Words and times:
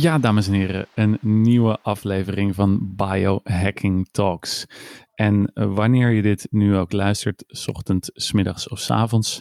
Ja, 0.00 0.18
dames 0.18 0.46
en 0.46 0.52
heren, 0.52 0.86
een 0.94 1.18
nieuwe 1.20 1.78
aflevering 1.82 2.54
van 2.54 2.94
Biohacking 2.96 4.08
Talks. 4.10 4.66
En 5.14 5.50
eh, 5.54 5.74
wanneer 5.74 6.10
je 6.10 6.22
dit 6.22 6.46
nu 6.50 6.76
ook 6.76 6.92
luistert, 6.92 7.44
s 7.46 7.68
ochtend, 7.68 8.32
middags 8.32 8.68
of 8.68 8.78
s 8.78 8.90
avonds. 8.90 9.40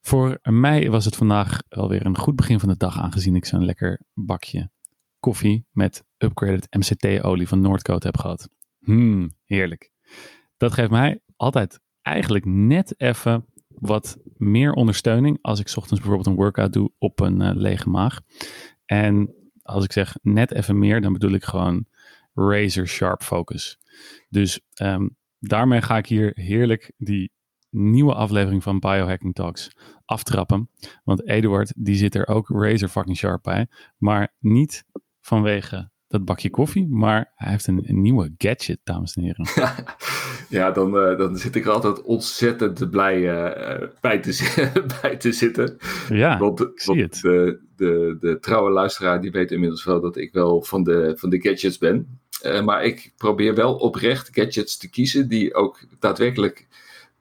Voor 0.00 0.38
mij 0.42 0.90
was 0.90 1.04
het 1.04 1.16
vandaag 1.16 1.62
alweer 1.68 2.06
een 2.06 2.18
goed 2.18 2.36
begin 2.36 2.60
van 2.60 2.68
de 2.68 2.76
dag, 2.76 2.98
aangezien 2.98 3.34
ik 3.34 3.44
zo'n 3.44 3.64
lekker 3.64 4.00
bakje 4.14 4.70
koffie 5.20 5.66
met 5.70 6.04
upgraded 6.16 6.66
MCT-olie 6.70 7.48
van 7.48 7.60
Noordcoat 7.60 8.02
heb 8.02 8.16
gehad. 8.18 8.48
Hmm, 8.78 9.30
heerlijk. 9.44 9.90
Dat 10.56 10.72
geeft 10.72 10.90
mij 10.90 11.20
altijd 11.36 11.80
eigenlijk 12.02 12.44
net 12.44 13.00
even 13.00 13.46
wat 13.68 14.16
meer 14.36 14.72
ondersteuning 14.72 15.38
als 15.42 15.60
ik 15.60 15.66
ochtends 15.66 16.00
bijvoorbeeld 16.00 16.26
een 16.26 16.42
workout 16.42 16.72
doe 16.72 16.90
op 16.98 17.20
een 17.20 17.40
eh, 17.40 17.54
lege 17.54 17.88
maag. 17.88 18.20
En 18.86 19.34
als 19.62 19.84
ik 19.84 19.92
zeg 19.92 20.16
net 20.22 20.52
even 20.52 20.78
meer, 20.78 21.00
dan 21.00 21.12
bedoel 21.12 21.32
ik 21.32 21.44
gewoon 21.44 21.86
razor 22.34 22.86
sharp 22.86 23.22
focus. 23.22 23.78
Dus 24.28 24.60
ehm, 24.74 25.08
daarmee 25.38 25.82
ga 25.82 25.96
ik 25.96 26.06
hier 26.06 26.32
heerlijk 26.34 26.92
die 26.96 27.32
nieuwe 27.70 28.14
aflevering 28.14 28.62
van 28.62 28.78
Biohacking 28.78 29.34
Talks 29.34 29.70
aftrappen. 30.04 30.70
Want 31.04 31.28
Eduard, 31.28 31.72
die 31.76 31.96
zit 31.96 32.14
er 32.14 32.28
ook 32.28 32.48
razor 32.48 32.88
fucking 32.88 33.16
sharp 33.16 33.42
bij. 33.42 33.66
Maar 33.96 34.34
niet 34.38 34.84
vanwege 35.20 35.90
dat 36.08 36.24
bakje 36.24 36.50
koffie, 36.50 36.88
maar 36.88 37.32
hij 37.34 37.50
heeft 37.50 37.66
een, 37.66 37.88
een 37.88 38.00
nieuwe 38.00 38.34
gadget, 38.38 38.80
dames 38.84 39.16
en 39.16 39.22
heren. 39.22 39.46
Ja, 40.48 40.70
dan, 40.70 40.98
eh, 40.98 41.18
dan 41.18 41.36
zit 41.36 41.54
ik 41.54 41.64
er 41.64 41.70
altijd 41.70 42.02
ontzettend 42.02 42.90
blij 42.90 43.30
eh, 43.46 43.88
bij, 44.00 44.18
te, 44.18 44.52
bij 45.02 45.16
te 45.16 45.32
zitten. 45.32 45.76
Ja, 46.08 46.38
Want, 46.38 46.60
ik 46.60 46.70
zie 46.80 46.94
want 46.96 47.12
het. 47.12 47.22
De, 47.22 47.58
de, 47.76 48.16
de 48.20 48.38
trouwe 48.40 48.70
luisteraar 48.70 49.20
die 49.20 49.30
weet 49.30 49.50
inmiddels 49.50 49.84
wel 49.84 50.00
dat 50.00 50.16
ik 50.16 50.32
wel 50.32 50.62
van 50.62 50.82
de, 50.84 51.12
van 51.18 51.30
de 51.30 51.40
gadgets 51.40 51.78
ben. 51.78 52.18
Eh, 52.42 52.62
maar 52.64 52.84
ik 52.84 53.12
probeer 53.16 53.54
wel 53.54 53.74
oprecht 53.74 54.28
gadgets 54.32 54.76
te 54.76 54.90
kiezen 54.90 55.28
die 55.28 55.54
ook 55.54 55.78
daadwerkelijk 55.98 56.66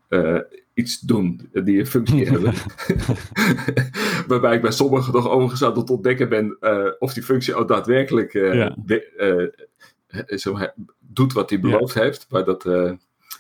eh, 0.07 0.37
iets 0.73 0.99
doen, 0.99 1.49
die 1.51 1.79
een 1.79 1.87
functie 1.87 2.27
hebben. 2.31 2.53
Waarbij 4.27 4.55
ik 4.55 4.61
bij 4.61 4.71
sommigen 4.71 5.13
nog 5.13 5.29
overigens 5.29 5.63
aan 5.63 5.77
het 5.77 5.89
ontdekken 5.89 6.29
ben 6.29 6.57
eh, 6.59 6.87
of 6.99 7.13
die 7.13 7.23
functie 7.23 7.55
ook 7.55 7.67
daadwerkelijk 7.67 8.33
eh, 8.33 8.53
Ja. 8.53 8.75
eh, 9.17 9.41
eh, 10.07 10.55
he- 10.57 10.67
doet 10.99 11.33
wat 11.33 11.49
hij 11.49 11.59
beloofd 11.59 11.93
heeft. 11.93 12.25
Maar, 12.29 12.43
dat, 12.45 12.65
eh, 12.65 12.91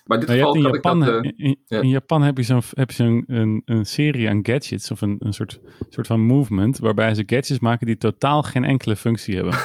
maar 0.05 0.19
in 0.19 0.25
dit 0.25 0.35
Nou, 0.35 0.39
geval 0.39 0.55
in, 0.55 0.73
Japan, 0.73 0.99
ik 1.01 1.05
dat... 1.05 1.23
eh, 1.23 1.31
in, 1.31 1.33
in- 1.37 1.57
ja. 1.65 1.81
in 1.81 1.89
Japan 1.89 2.21
heb 2.21 2.37
je 2.37 2.43
zo'n 2.43 2.61
heb 2.69 2.89
je 2.89 2.95
zo'n 2.95 3.23
een, 3.27 3.61
een 3.65 3.85
serie 3.85 4.29
aan 4.29 4.39
gadgets 4.45 4.91
of 4.91 5.01
een, 5.01 5.15
een 5.19 5.33
soort, 5.33 5.59
soort 5.89 6.07
van 6.07 6.19
movement 6.19 6.77
waarbij 6.77 7.13
ze 7.13 7.23
gadgets 7.25 7.59
maken 7.59 7.85
die 7.85 7.97
totaal 7.97 8.43
geen 8.43 8.63
enkele 8.63 8.95
functie 8.95 9.35
hebben. 9.35 9.53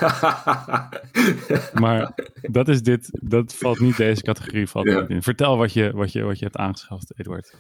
Maar 1.81 2.13
dat 2.43 2.69
is 2.69 2.83
dit, 2.83 3.09
dat 3.23 3.55
valt 3.55 3.81
niet 3.81 3.97
deze 3.97 4.23
categorie 4.23 4.67
valt 4.69 4.87
Ja. 4.87 5.05
in. 5.09 5.23
Vertel 5.23 5.57
wat 5.57 5.73
je, 5.73 5.91
wat, 5.95 6.13
je, 6.13 6.23
wat 6.23 6.39
je 6.39 6.45
hebt 6.45 6.57
aangeschaft, 6.57 7.13
Eduard. 7.17 7.55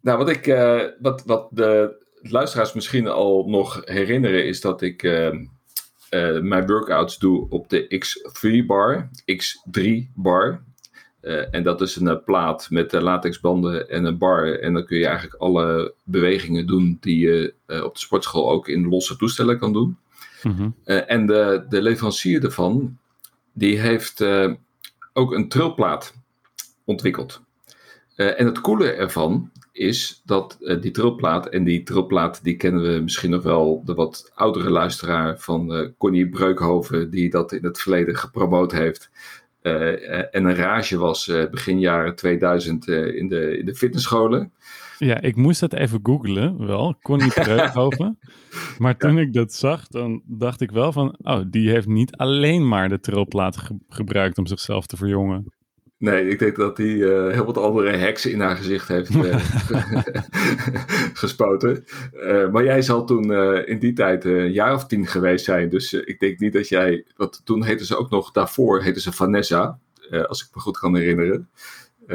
Nou, 0.00 0.18
wat 0.18 0.28
ik, 0.28 0.46
eh, 0.46 0.80
wat, 1.00 1.22
wat 1.26 1.48
de 1.50 1.96
luisteraars 2.22 2.72
misschien 2.72 3.06
al 3.08 3.44
nog 3.48 3.82
herinneren, 3.84 4.46
is 4.46 4.60
dat 4.60 4.82
ik 4.82 5.02
eh, 5.02 5.26
eh, 5.26 6.40
mijn 6.42 6.66
workouts 6.66 7.18
doe 7.18 7.46
op 7.50 7.68
de 7.68 8.02
X3 8.04 8.66
bar, 8.66 9.10
X3 9.32 9.82
bar. 10.14 10.62
Eh, 11.20 11.54
en 11.54 11.62
dat 11.62 11.80
is 11.80 11.96
een 11.96 12.08
eh, 12.08 12.24
plaat 12.24 12.66
met 12.70 12.92
eh, 12.92 13.00
latexbanden 13.00 13.88
en 13.90 14.04
een 14.04 14.18
bar. 14.18 14.58
En 14.58 14.72
dan 14.72 14.84
kun 14.84 14.98
je 14.98 15.06
eigenlijk 15.06 15.42
alle 15.42 15.94
bewegingen 16.04 16.66
doen 16.66 16.98
die 17.00 17.18
je 17.18 17.54
op 17.66 17.94
de 17.94 18.00
sportschool 18.00 18.50
ook 18.50 18.68
in 18.68 18.88
losse 18.88 19.16
toestellen 19.16 19.58
kan 19.58 19.72
doen. 19.72 19.96
Mhm. 20.42 20.70
En 20.84 21.26
de, 21.26 21.64
de 21.68 21.82
leverancier 21.82 22.40
daarvan, 22.40 22.98
die 23.52 23.80
heeft 23.80 24.24
ook 25.12 25.32
een 25.32 25.48
trilplaat 25.48 26.14
ontwikkeld. 26.84 27.40
En 28.16 28.46
het 28.46 28.60
coole 28.60 28.90
ervan 28.90 29.50
is 29.72 30.22
dat 30.24 30.58
die 30.80 30.90
trilplaat, 30.90 31.48
en 31.48 31.64
die 31.64 31.82
trilplaat 31.82 32.44
die 32.44 32.56
kennen 32.56 32.82
we 32.82 33.00
misschien 33.00 33.30
nog 33.30 33.42
wel, 33.42 33.82
de 33.84 33.94
wat 33.94 34.30
oudere 34.34 34.70
luisteraar 34.70 35.38
van 35.38 35.92
Connie 35.98 36.28
Breukhoven, 36.28 37.10
die 37.10 37.30
dat 37.30 37.52
in 37.52 37.64
het 37.64 37.80
verleden 37.80 38.16
gepromoot 38.16 38.72
heeft. 38.72 39.10
Eh, 39.62 40.18
eh, 40.18 40.24
en 40.30 40.44
een 40.44 40.54
rage 40.54 40.98
was 40.98 41.28
eh, 41.28 41.50
begin 41.50 41.78
jaren 41.80 42.14
2000 42.16 42.88
eh, 42.88 43.16
in, 43.16 43.28
de, 43.28 43.58
in 43.58 43.64
de 43.66 43.74
fitnessscholen. 43.74 44.52
Ja, 44.98 45.20
ik 45.20 45.36
moest 45.36 45.60
dat 45.60 45.72
even 45.72 46.00
googlen, 46.02 46.66
wel. 46.66 46.96
Connie 47.02 47.32
Breukhoven. 47.42 48.18
Maar 48.78 48.96
toen 48.96 49.18
ik 49.18 49.32
dat 49.32 49.52
zag, 49.52 49.86
dan 49.86 50.22
dacht 50.24 50.60
ik 50.60 50.70
wel 50.70 50.92
van... 50.92 51.16
Oh, 51.22 51.40
die 51.46 51.70
heeft 51.70 51.86
niet 51.86 52.16
alleen 52.16 52.68
maar 52.68 52.88
de 52.88 53.00
trilplaat 53.00 53.56
ge- 53.56 53.78
gebruikt 53.88 54.38
om 54.38 54.46
zichzelf 54.46 54.86
te 54.86 54.96
verjongen. 54.96 55.52
Nee, 56.00 56.28
ik 56.28 56.38
denk 56.38 56.56
dat 56.56 56.76
hij 56.76 57.02
eh, 57.02 57.32
heel 57.32 57.44
wat 57.44 57.58
andere 57.58 57.96
heksen 57.96 58.32
in 58.32 58.40
haar 58.40 58.56
gezicht 58.56 58.88
heeft 58.88 59.10
eh, 59.10 59.36
gespoten. 61.22 61.84
Eh, 62.12 62.50
maar 62.50 62.64
jij 62.64 62.82
zal 62.82 63.04
toen 63.04 63.32
in 63.66 63.78
die 63.78 63.92
tijd 63.92 64.24
een 64.24 64.52
jaar 64.52 64.74
of 64.74 64.86
tien 64.86 65.06
geweest 65.06 65.44
zijn. 65.44 65.68
Dus 65.68 65.92
ik 65.92 66.20
denk 66.20 66.38
niet 66.38 66.52
dat 66.52 66.68
jij. 66.68 67.04
Want 67.16 67.40
toen 67.44 67.64
heette 67.64 67.84
ze 67.84 67.96
ook 67.96 68.10
nog, 68.10 68.30
daarvoor 68.30 68.82
heette 68.82 69.00
ze 69.00 69.12
Vanessa, 69.12 69.78
als 70.26 70.42
ik 70.42 70.48
me 70.54 70.60
goed 70.60 70.78
kan 70.78 70.96
herinneren. 70.96 71.48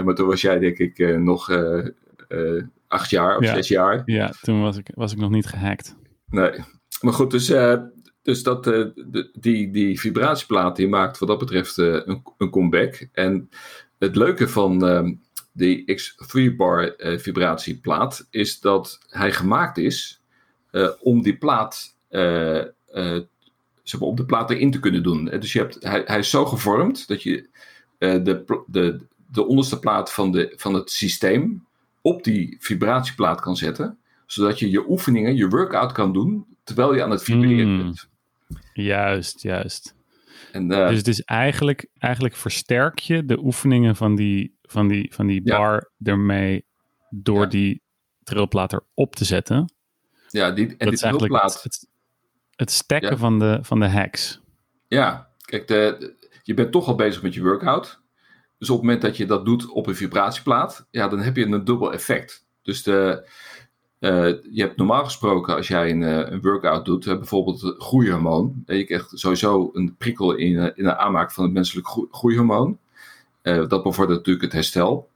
Maar 0.03 0.15
toen 0.15 0.27
was 0.27 0.41
jij, 0.41 0.59
denk 0.59 0.77
ik, 0.77 1.17
nog 1.19 1.49
acht 2.87 3.09
jaar 3.09 3.37
of 3.37 3.43
Ja. 3.43 3.53
zes 3.53 3.67
jaar. 3.67 4.01
Ja, 4.05 4.33
toen 4.41 4.61
was 4.61 4.77
ik, 4.77 4.87
was 4.93 5.11
ik 5.11 5.17
nog 5.17 5.29
niet 5.29 5.45
gehackt. 5.45 5.95
Nee. 6.29 6.51
Maar 7.01 7.13
goed, 7.13 7.31
dus, 7.31 7.47
dus 8.25 8.43
dat, 8.43 8.67
eh, 8.67 8.85
de, 8.95 9.29
die, 9.33 9.71
die 9.71 9.99
vibratieplaat 9.99 10.75
die 10.75 10.87
maakt 10.87 11.17
wat 11.17 11.29
dat 11.29 11.39
betreft 11.39 11.77
eh, 11.77 11.93
een, 12.05 12.23
een 12.37 12.49
comeback. 12.49 13.07
En 13.11 13.49
het 13.97 14.15
leuke 14.15 14.47
van 14.47 14.87
ehm 14.87 15.13
die 15.51 15.99
X3 15.99 16.55
bar 16.55 16.95
eh, 16.95 17.19
vibratieplaat 17.19 18.27
is 18.29 18.59
dat 18.59 18.99
hij 19.09 19.31
gemaakt 19.31 19.77
is 19.77 20.21
om 20.99 21.21
die 21.21 21.37
plaat 21.37 21.95
zeg 23.83 23.99
maar, 23.99 24.09
op 24.09 24.17
de 24.17 24.25
plaat 24.25 24.51
erin 24.51 24.71
te 24.71 24.79
kunnen 24.79 25.03
doen. 25.03 25.25
Dus 25.25 25.53
je 25.53 25.59
hebt, 25.59 25.77
hij, 25.83 26.01
hij 26.05 26.19
is 26.19 26.29
zo 26.29 26.45
gevormd 26.45 27.07
dat 27.07 27.23
je 27.23 27.49
de, 27.97 28.63
de, 28.67 28.99
de 29.31 29.45
onderste 29.45 29.79
plaat 29.79 30.13
van, 30.13 30.31
de, 30.31 30.53
van 30.55 30.73
het 30.73 30.91
systeem 30.91 31.65
op 32.01 32.23
die 32.23 32.57
vibratieplaat 32.59 33.41
kan 33.41 33.55
zetten 33.55 33.97
zodat 34.25 34.59
je 34.59 34.69
je 34.69 34.89
oefeningen, 34.89 35.35
je 35.35 35.47
workout 35.47 35.91
kan 35.91 36.13
doen 36.13 36.45
terwijl 36.63 36.95
je 36.95 37.03
aan 37.03 37.11
het 37.11 37.23
vibreren 37.23 37.71
Mm. 37.71 37.77
bent. 37.77 38.09
Juist, 38.83 39.41
juist. 39.41 39.95
En, 40.51 40.71
eh, 40.71 40.87
Dus 40.87 40.97
het 40.97 41.07
is 41.07 41.21
eigenlijk, 41.21 41.87
eigenlijk 41.97 42.35
versterk 42.35 42.99
je 42.99 43.25
de 43.25 43.39
oefeningen 43.39 43.95
van 43.95 44.15
die, 44.15 44.57
van 44.61 44.87
die, 44.87 45.13
van 45.13 45.27
die 45.27 45.41
Ja. 45.43 45.57
bar 45.57 45.91
ermee 46.03 46.65
door 47.09 47.41
Ja. 47.41 47.47
die 47.49 47.81
trilplaat 48.23 48.73
erop 48.73 49.15
te 49.15 49.25
zetten. 49.25 49.73
ja, 50.29 50.51
die, 50.51 50.65
en 50.65 50.69
dat 50.69 50.79
die 50.79 50.91
is 50.91 51.01
eigenlijk 51.01 51.33
het, 51.43 51.87
het, 52.55 52.73
Ja. 53.09 53.17
van, 53.17 53.39
de, 53.39 53.59
van 53.61 53.79
de 53.79 53.87
hacks. 53.87 54.41
ja, 54.87 55.29
kijk, 55.41 55.67
de, 55.67 55.95
de- 55.99 56.27
je 56.43 56.53
bent 56.53 56.71
toch 56.71 56.87
al 56.87 56.95
bezig 56.95 57.21
met 57.21 57.33
je 57.33 57.41
workout. 57.41 58.01
Dus 58.57 58.69
op 58.69 58.75
het 58.75 58.85
moment 58.85 59.01
dat 59.01 59.17
je 59.17 59.25
dat 59.25 59.45
doet 59.45 59.69
op 59.69 59.87
een 59.87 59.95
vibratieplaat, 59.95 60.87
ja, 60.91 61.07
dan 61.07 61.19
heb 61.19 61.35
je 61.35 61.45
een 61.45 61.63
dubbel 61.63 61.93
effect. 61.93 62.45
Dus 62.61 62.83
de, 62.83 63.29
eh, 64.05 64.33
je 64.51 64.61
hebt 64.61 64.77
normaal 64.77 65.03
gesproken, 65.03 65.55
als 65.55 65.67
jij 65.67 65.91
een, 65.91 66.03
eh, 66.03 66.31
een 66.31 66.41
workout 66.41 66.85
doet, 66.85 67.07
eh, 67.07 67.17
bijvoorbeeld 67.17 67.75
groeihormoon, 67.77 68.63
eh, 68.65 68.77
je 68.77 68.83
krijgt 68.83 69.11
sowieso 69.13 69.69
een 69.73 69.95
prikkel 69.97 70.33
in, 70.33 70.75
in 70.75 70.83
de 70.83 70.97
aanmaak 70.97 71.31
van 71.31 71.43
het 71.43 71.53
menselijk 71.53 71.87
groe- 71.87 72.07
groeihormoon. 72.11 72.77
Eh, 73.41 73.67
dat 73.67 73.83
bevordert 73.83 74.17
natuurlijk 74.17 74.45
het 74.45 74.53
herstel. 74.53 75.09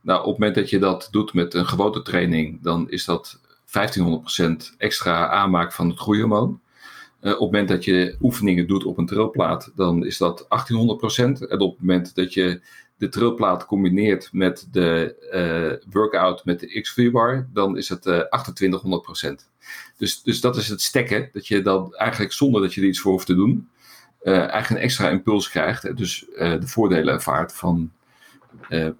Nou, 0.00 0.20
op 0.20 0.26
het 0.26 0.38
moment 0.38 0.54
dat 0.54 0.70
je 0.70 0.78
dat 0.78 1.08
doet 1.10 1.32
met 1.32 1.54
een 1.54 1.66
gewone 1.66 2.02
training, 2.02 2.62
dan 2.62 2.90
is 2.90 3.04
dat 3.04 3.40
1500% 3.66 4.74
extra 4.78 5.28
aanmaak 5.28 5.72
van 5.72 5.88
het 5.88 5.98
groeihormoon. 5.98 6.60
Op 7.20 7.28
het 7.30 7.40
moment 7.40 7.68
dat 7.68 7.84
je 7.84 8.16
oefeningen 8.20 8.66
doet 8.66 8.84
op 8.84 8.98
een 8.98 9.06
trilplaat, 9.06 9.72
dan 9.74 10.06
is 10.06 10.18
dat 10.18 10.46
1800%. 10.48 11.46
En 11.46 11.60
op 11.60 11.70
het 11.70 11.80
moment 11.80 12.14
dat 12.14 12.34
je 12.34 12.60
de 13.02 13.08
trilplaat 13.08 13.66
combineert 13.66 14.28
met 14.32 14.68
de 14.70 15.16
eh, 15.30 15.92
workout 15.92 16.44
met 16.44 16.60
de 16.60 16.80
X-Bar, 16.80 17.48
dan 17.52 17.76
is 17.76 17.88
het 17.88 18.06
eh 18.06 18.20
2800%. 18.20 19.48
Dus, 19.96 20.22
dus 20.22 20.40
dat 20.40 20.56
is 20.56 20.68
het 20.68 20.80
stekken, 20.80 21.28
dat 21.32 21.46
je 21.46 21.62
dan 21.62 21.94
eigenlijk 21.94 22.32
zonder 22.32 22.60
dat 22.60 22.74
je 22.74 22.80
er 22.80 22.86
iets 22.86 23.00
voor 23.00 23.12
hoeft 23.12 23.26
te 23.26 23.34
doen, 23.34 23.68
eh, 24.20 24.32
eigenlijk 24.38 24.70
een 24.70 24.76
extra 24.76 25.08
impuls 25.08 25.50
krijgt. 25.50 25.84
En 25.84 25.94
dus 25.94 26.24
de 26.36 26.66
voordelen 26.66 27.14
ervaart 27.14 27.54
van 27.54 27.92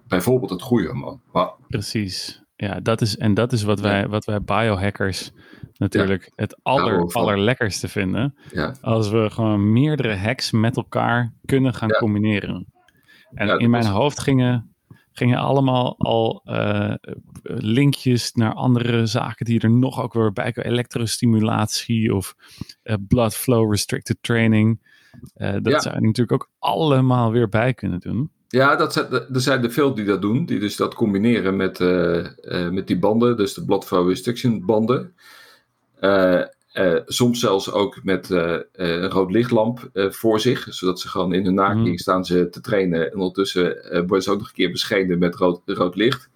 bijvoorbeeld 0.07 0.51
het 0.51 0.61
groeihormoon. 0.61 1.21
Wauw. 1.31 1.57
Precies. 1.67 2.41
Ja, 2.55 2.79
dat 2.79 3.01
is, 3.01 3.17
en 3.17 3.33
dat 3.33 3.51
is 3.51 3.63
wat 3.63 3.79
wij, 3.79 4.07
wat 4.07 4.25
wij 4.25 4.41
biohackers 4.41 5.31
natuurlijk 5.77 6.31
het 6.35 6.57
aller, 6.61 7.13
allerlekkerste 7.13 7.87
vinden. 7.87 8.35
Ja. 8.51 8.75
Als 8.81 9.09
we 9.09 9.29
gewoon 9.29 9.71
meerdere 9.71 10.15
hacks 10.15 10.51
met 10.51 10.77
elkaar 10.77 11.33
kunnen 11.45 11.73
gaan 11.73 11.89
Ja. 11.89 11.97
combineren. 11.97 12.72
En 13.35 13.47
Ja, 13.47 13.57
in 13.57 13.69
mijn 13.69 13.85
hoofd 13.85 14.19
gingen, 14.19 14.75
gingen 15.11 15.37
allemaal 15.37 15.95
al 15.97 16.41
uh, 16.45 16.93
linkjes 17.43 18.33
naar 18.33 18.53
andere 18.53 19.05
zaken 19.05 19.45
die 19.45 19.59
er 19.59 19.71
nog 19.71 20.01
ook 20.01 20.13
weer 20.13 20.33
bij 20.33 20.51
komen. 20.51 20.71
Elektrostimulatie 20.71 22.15
of 22.15 22.35
uh, 22.83 22.95
blood 23.07 23.35
flow 23.35 23.71
restricted 23.71 24.17
training. 24.21 24.79
dat 25.35 25.61
ja. 25.63 25.79
zou 25.79 25.95
je 25.95 26.01
natuurlijk 26.01 26.31
ook 26.31 26.49
allemaal 26.59 27.31
weer 27.31 27.49
bij 27.49 27.73
kunnen 27.73 27.99
doen. 27.99 28.31
Ja, 28.47 28.75
dat 28.75 28.93
zijn, 28.93 29.11
er 29.11 29.41
zijn 29.41 29.63
er 29.63 29.71
veel 29.71 29.93
die 29.93 30.05
dat 30.05 30.21
doen. 30.21 30.45
Die 30.45 30.59
dus 30.59 30.75
dat 30.75 30.93
combineren 30.93 31.55
met, 31.55 31.79
met 32.71 32.87
die 32.87 32.99
banden. 32.99 33.37
Dus 33.37 33.53
de 33.53 33.65
blood 33.65 33.85
flow 33.85 34.09
restriction 34.09 34.65
banden. 34.65 35.13
Uh, 36.73 36.99
soms 37.05 37.39
zelfs 37.39 37.71
ook 37.71 38.03
met 38.03 38.29
uh, 38.29 38.59
een 38.71 39.09
rood 39.09 39.31
lichtlamp 39.31 39.89
uh, 39.93 40.11
voor 40.11 40.39
zich, 40.39 40.67
zodat 40.69 40.99
ze 40.99 41.07
gewoon 41.07 41.33
in 41.33 41.45
hun 41.45 41.53
naking 41.53 41.87
mm. 41.87 41.97
staan 41.97 42.25
ze 42.25 42.49
te 42.49 42.61
trainen. 42.61 43.11
En 43.11 43.17
ondertussen 43.17 43.77
worden 44.07 44.21
ze 44.21 44.31
ook 44.31 44.37
nog 44.37 44.47
een 44.47 44.53
keer 44.53 44.71
beschenen 44.71 45.19
met 45.19 45.35
rood, 45.35 45.61
rood 45.65 45.95
licht. 45.95 46.29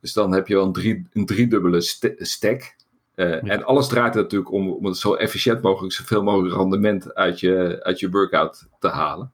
Dus 0.00 0.12
dan 0.12 0.32
heb 0.32 0.48
je 0.48 0.54
wel 0.54 0.64
een, 0.64 0.72
drie, 0.72 1.06
een 1.12 1.26
driedubbele 1.26 1.80
st 1.80 2.08
stack. 2.16 2.74
Ja. 3.14 3.40
En 3.40 3.64
alles 3.64 3.88
draait 3.88 4.14
er 4.14 4.22
natuurlijk 4.22 4.52
om, 4.52 4.70
om 4.70 4.84
het 4.84 4.96
zo 4.96 5.14
efficiënt 5.14 5.62
mogelijk, 5.62 5.94
zoveel 5.94 6.22
mogelijk 6.22 6.54
rendement 6.54 7.14
uit 7.14 7.40
je, 7.40 7.80
uit 7.82 8.00
je 8.00 8.10
workout 8.10 8.68
te 8.78 8.88
halen. 8.88 9.32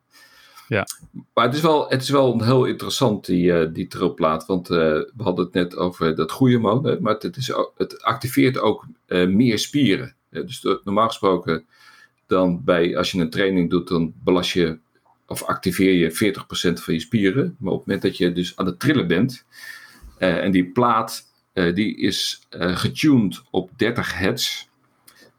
Ja. 0.68 0.86
Maar 1.34 1.44
het 1.44 1.54
is 1.54 1.60
wel, 1.60 1.88
het 1.88 2.02
is 2.02 2.10
wel 2.10 2.42
heel 2.42 2.64
interessant, 2.64 3.26
die, 3.26 3.72
die 3.72 3.86
trilplaat. 3.86 4.46
Want 4.46 4.68
we 4.68 5.12
hadden 5.16 5.44
het 5.44 5.54
net 5.54 5.76
over 5.76 6.14
dat 6.14 6.32
goede 6.32 6.58
mode. 6.58 6.98
Maar 7.00 7.14
het, 7.14 7.36
is, 7.36 7.52
het 7.76 8.02
activeert 8.02 8.58
ook 8.58 8.86
meer 9.08 9.58
spieren 9.58 10.16
dus 10.46 10.62
normaal 10.84 11.06
gesproken, 11.06 11.64
dan 12.26 12.64
bij, 12.64 12.96
als 12.96 13.10
je 13.10 13.20
een 13.20 13.30
training 13.30 13.70
doet, 13.70 13.88
dan 13.88 14.14
belast 14.24 14.50
je 14.50 14.78
of 15.28 15.42
activeer 15.42 15.92
je 15.92 16.34
40% 16.34 16.82
van 16.82 16.94
je 16.94 17.00
spieren. 17.00 17.56
Maar 17.58 17.72
op 17.72 17.78
het 17.78 17.86
moment 17.86 18.04
dat 18.04 18.16
je 18.16 18.32
dus 18.32 18.56
aan 18.56 18.66
het 18.66 18.80
trillen 18.80 19.06
bent, 19.06 19.44
uh, 20.18 20.44
en 20.44 20.50
die 20.50 20.64
plaat 20.64 21.26
uh, 21.54 21.74
die 21.74 21.96
is 21.96 22.46
uh, 22.50 22.76
getuned 22.76 23.42
op 23.50 23.70
30 23.76 24.18
hertz. 24.18 24.66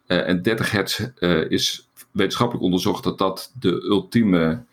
en 0.06 0.42
30 0.42 0.72
hertz 0.72 1.00
is 1.50 1.90
wetenschappelijk 2.12 2.64
onderzocht 2.66 3.04
dat 3.04 3.18
dat 3.18 3.54
de 3.60 3.82
ultieme 3.84 4.64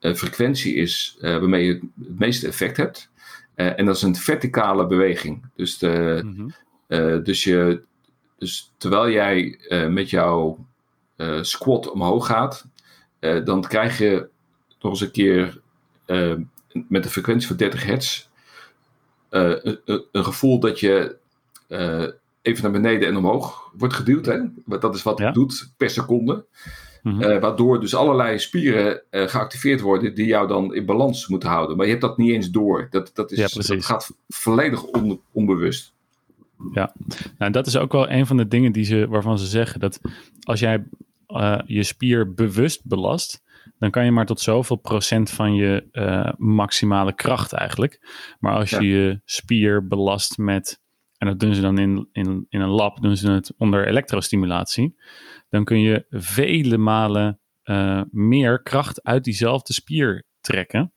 frequentie 0.00 0.74
is 0.74 1.16
waarmee 1.20 1.64
je 1.66 1.72
het 1.72 2.18
meeste 2.18 2.46
effect 2.46 2.76
hebt. 2.76 3.10
en 3.54 3.86
dat 3.86 3.96
is 3.96 4.02
een 4.02 4.16
verticale 4.16 4.86
beweging. 4.86 5.44
Dus, 5.56 5.78
de, 5.78 6.20
mm 6.24 6.34
-hmm. 6.88 7.24
dus 7.24 7.44
je, 7.44 7.82
dus 8.38 8.72
terwijl 8.76 9.10
jij 9.10 9.58
uh, 9.68 9.88
met 9.88 10.10
jouw 10.10 10.66
uh, 11.16 11.42
squat 11.42 11.90
omhoog 11.90 12.26
gaat, 12.26 12.66
uh, 13.20 13.44
dan 13.44 13.62
krijg 13.62 13.98
je 13.98 14.28
nog 14.80 14.92
eens 14.92 15.00
een 15.00 15.10
keer 15.10 15.60
met 16.88 17.04
een 17.04 17.10
frequentie 17.10 17.48
van 17.48 17.56
30 17.56 17.84
hertz 17.84 18.28
een, 19.28 19.80
een, 20.12 20.24
gevoel 20.24 20.60
dat 20.60 20.80
je 20.80 21.16
even 22.42 22.62
naar 22.62 22.80
beneden 22.80 23.08
en 23.08 23.16
omhoog 23.16 23.70
wordt 23.76 23.94
geduwd. 23.94 24.26
Hè? 24.26 24.38
Dat 24.64 24.94
is 24.94 25.02
wat 25.02 25.18
het 25.18 25.34
doet 25.34 25.72
per 25.76 25.90
seconde. 25.90 26.44
Mm 27.02 27.20
-hmm. 27.20 27.40
waardoor 27.40 27.80
dus 27.80 27.94
allerlei 27.94 28.38
spieren 28.38 29.02
geactiveerd 29.10 29.80
worden 29.80 30.14
die 30.14 30.26
jou 30.26 30.48
dan 30.48 30.74
in 30.74 30.86
balans 30.86 31.28
moeten 31.28 31.48
houden. 31.48 31.76
Maar 31.76 31.86
je 31.86 31.92
hebt 31.92 32.04
dat 32.04 32.16
niet 32.16 32.32
eens 32.32 32.50
door. 32.50 32.86
Dat, 32.90 33.10
dat, 33.14 33.32
is, 33.32 33.38
ja, 33.38 33.76
dat 33.76 33.84
gaat 33.84 34.10
volledig 34.28 34.82
on, 34.82 35.20
onbewust. 35.32 35.92
Ja, 36.72 36.94
nou, 37.38 37.52
dat 37.52 37.66
is 37.66 37.76
ook 37.76 37.92
wel 37.92 38.10
een 38.10 38.26
van 38.26 38.36
de 38.36 38.48
dingen 38.48 38.72
die 38.72 38.84
ze, 38.84 39.08
waarvan 39.08 39.38
ze 39.38 39.46
zeggen 39.46 39.80
dat 39.80 40.00
als 40.42 40.60
jij 40.60 40.84
uh, 41.28 41.58
je 41.66 41.82
spier 41.82 42.34
bewust 42.34 42.86
belast, 42.86 43.44
dan 43.78 43.90
kan 43.90 44.04
je 44.04 44.10
maar 44.10 44.26
tot 44.26 44.40
zoveel 44.40 44.76
procent 44.76 45.30
van 45.30 45.54
je 45.54 45.88
uh, 45.92 46.32
maximale 46.36 47.12
kracht 47.12 47.52
eigenlijk. 47.52 48.00
Maar 48.40 48.54
als 48.54 48.70
je 48.70 48.86
je 48.86 49.20
spier 49.24 49.86
belast 49.86 50.38
met, 50.38 50.80
en 51.18 51.26
dat 51.26 51.40
doen 51.40 51.54
ze 51.54 51.60
dan 51.60 51.78
in, 51.78 52.08
in, 52.12 52.46
in 52.48 52.60
een 52.60 52.68
lab, 52.68 53.00
doen 53.00 53.16
ze 53.16 53.30
het 53.30 53.54
onder 53.56 53.86
elektrostimulatie, 53.86 54.96
dan 55.48 55.64
kun 55.64 55.80
je 55.80 56.06
vele 56.10 56.78
malen 56.78 57.40
uh, 57.64 58.02
meer 58.10 58.62
kracht 58.62 59.02
uit 59.02 59.24
diezelfde 59.24 59.72
spier 59.72 60.24
trekken. 60.40 60.92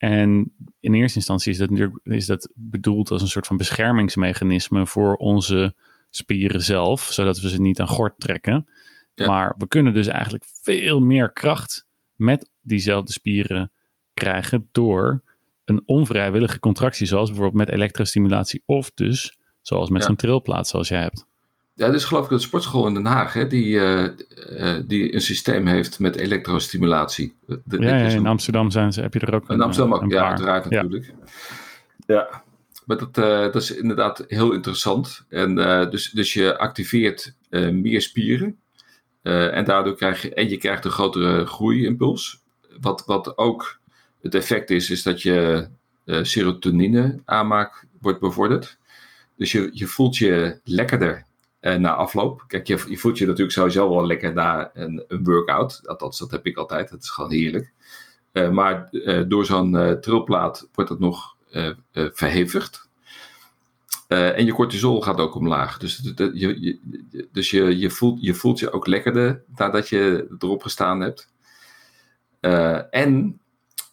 En 0.00 0.52
in 0.80 0.94
eerste 0.94 1.18
instantie 1.18 1.52
is 1.52 1.58
dat, 1.58 1.70
natuurlijk, 1.70 1.98
is 2.02 2.26
dat 2.26 2.50
bedoeld 2.54 3.10
als 3.10 3.22
een 3.22 3.28
soort 3.28 3.46
van 3.46 3.56
beschermingsmechanisme 3.56 4.86
voor 4.86 5.14
onze 5.14 5.74
spieren 6.10 6.62
zelf, 6.62 7.02
zodat 7.02 7.40
we 7.40 7.48
ze 7.48 7.60
niet 7.60 7.80
aan 7.80 7.88
gort 7.88 8.14
trekken. 8.18 8.68
Maar 9.14 9.54
we 9.58 9.68
kunnen 9.68 9.94
dus 9.94 10.06
eigenlijk 10.06 10.44
veel 10.62 11.00
meer 11.00 11.32
kracht 11.32 11.86
met 12.14 12.50
diezelfde 12.60 13.12
spieren 13.12 13.72
krijgen 14.14 14.68
door 14.72 15.22
een 15.64 15.82
onvrijwillige 15.86 16.58
contractie, 16.58 17.06
zoals 17.06 17.28
bijvoorbeeld 17.28 17.66
met 17.66 17.74
elektrostimulatie, 17.74 18.62
of 18.66 18.90
dus 18.94 19.38
zoals 19.60 19.90
met 19.90 20.04
zo'n 20.04 20.16
trilplaat 20.16 20.68
zoals 20.68 20.88
jij 20.88 21.00
hebt. 21.00 21.26
Ja, 21.80 21.90
dus 21.90 22.04
geloof 22.04 22.24
ik 22.24 22.30
de 22.30 22.38
sportschool 22.38 22.86
in 22.86 22.94
Den 22.94 23.06
Haag, 23.06 23.32
hè, 23.32 23.46
die, 23.46 23.66
uh, 23.66 24.02
uh, 24.02 24.76
die 24.86 25.14
een 25.14 25.20
systeem 25.20 25.66
heeft 25.66 25.98
met 25.98 26.16
elektrostimulatie. 26.16 27.34
De, 27.46 27.78
ja, 27.78 27.96
ja 27.96 28.08
in 28.08 28.26
Amsterdam 28.26 28.70
zijn 28.70 28.92
ze, 28.92 29.00
heb 29.00 29.14
je 29.14 29.20
er 29.20 29.34
ook 29.34 29.48
een 29.48 29.54
In 29.54 29.62
Amsterdam 29.62 29.94
ook, 29.94 30.10
ja, 30.10 30.28
uiteraard 30.28 30.70
natuurlijk. 30.70 31.12
Ja, 32.06 32.42
maar 32.86 32.98
dat, 32.98 33.18
uh, 33.18 33.24
dat 33.24 33.56
is 33.56 33.76
inderdaad 33.76 34.24
heel 34.28 34.52
interessant. 34.52 35.24
En 35.28 35.54
dus, 35.90 36.10
dus 36.10 36.32
je 36.32 36.58
activeert 36.58 37.34
meer 37.72 38.02
spieren. 38.02 38.58
en 39.22 39.64
daardoor 39.64 39.96
krijg 39.96 40.22
je, 40.22 40.34
en 40.34 40.48
je 40.48 40.56
krijgt 40.56 40.84
een 40.84 40.90
grotere 40.90 41.46
groeiimpuls. 41.46 42.40
Wat, 42.80 43.02
wat 43.06 43.38
ook 43.38 43.78
het 44.20 44.34
effect 44.34 44.70
is, 44.70 44.90
is 44.90 45.02
dat 45.02 45.22
je 45.22 45.68
serotonine 46.04 47.20
aanmaak 47.24 47.84
wordt 48.00 48.20
bevorderd. 48.20 48.78
Dus 49.36 49.52
je, 49.52 49.70
je 49.72 49.86
voelt 49.86 50.16
je 50.16 50.60
lekkerder 50.64 51.28
na 51.60 51.94
afloop. 51.94 52.44
Kijk, 52.46 52.66
je, 52.66 52.84
je, 52.88 52.98
voelt 52.98 53.18
je 53.18 53.26
natuurlijk 53.26 53.52
sowieso 53.52 53.90
wel 53.90 54.06
lekker 54.06 54.34
na 54.34 54.70
een, 54.74 55.04
een 55.08 55.24
workout. 55.24 55.80
Althans, 55.84 56.18
dat 56.18 56.30
heb 56.30 56.46
ik 56.46 56.56
altijd. 56.56 56.90
Het 56.90 57.02
is 57.02 57.10
gewoon 57.10 57.32
heerlijk. 57.32 57.72
Uh, 58.32 58.50
maar 58.50 58.88
uh, 58.90 59.22
door 59.28 59.44
zo'n 59.44 59.98
trilplaat 60.00 60.68
wordt 60.74 60.90
het 60.90 60.98
nog 60.98 61.36
verhevigd. 61.92 62.88
en 64.08 64.44
je 64.44 64.52
cortisol 64.52 65.00
gaat 65.02 65.18
ook 65.18 65.34
omlaag. 65.34 65.78
Dus, 65.78 66.00
je, 66.14 66.78
dus 67.32 67.50
je, 67.50 67.78
je, 67.78 67.90
voelt, 67.90 68.22
je 68.22 68.34
voelt 68.34 68.58
je 68.58 68.72
ook 68.72 68.86
lekkerder 68.86 69.42
nadat 69.56 69.88
je 69.88 70.26
erop 70.38 70.62
gestaan 70.62 71.00
hebt. 71.00 71.32
en 72.90 73.40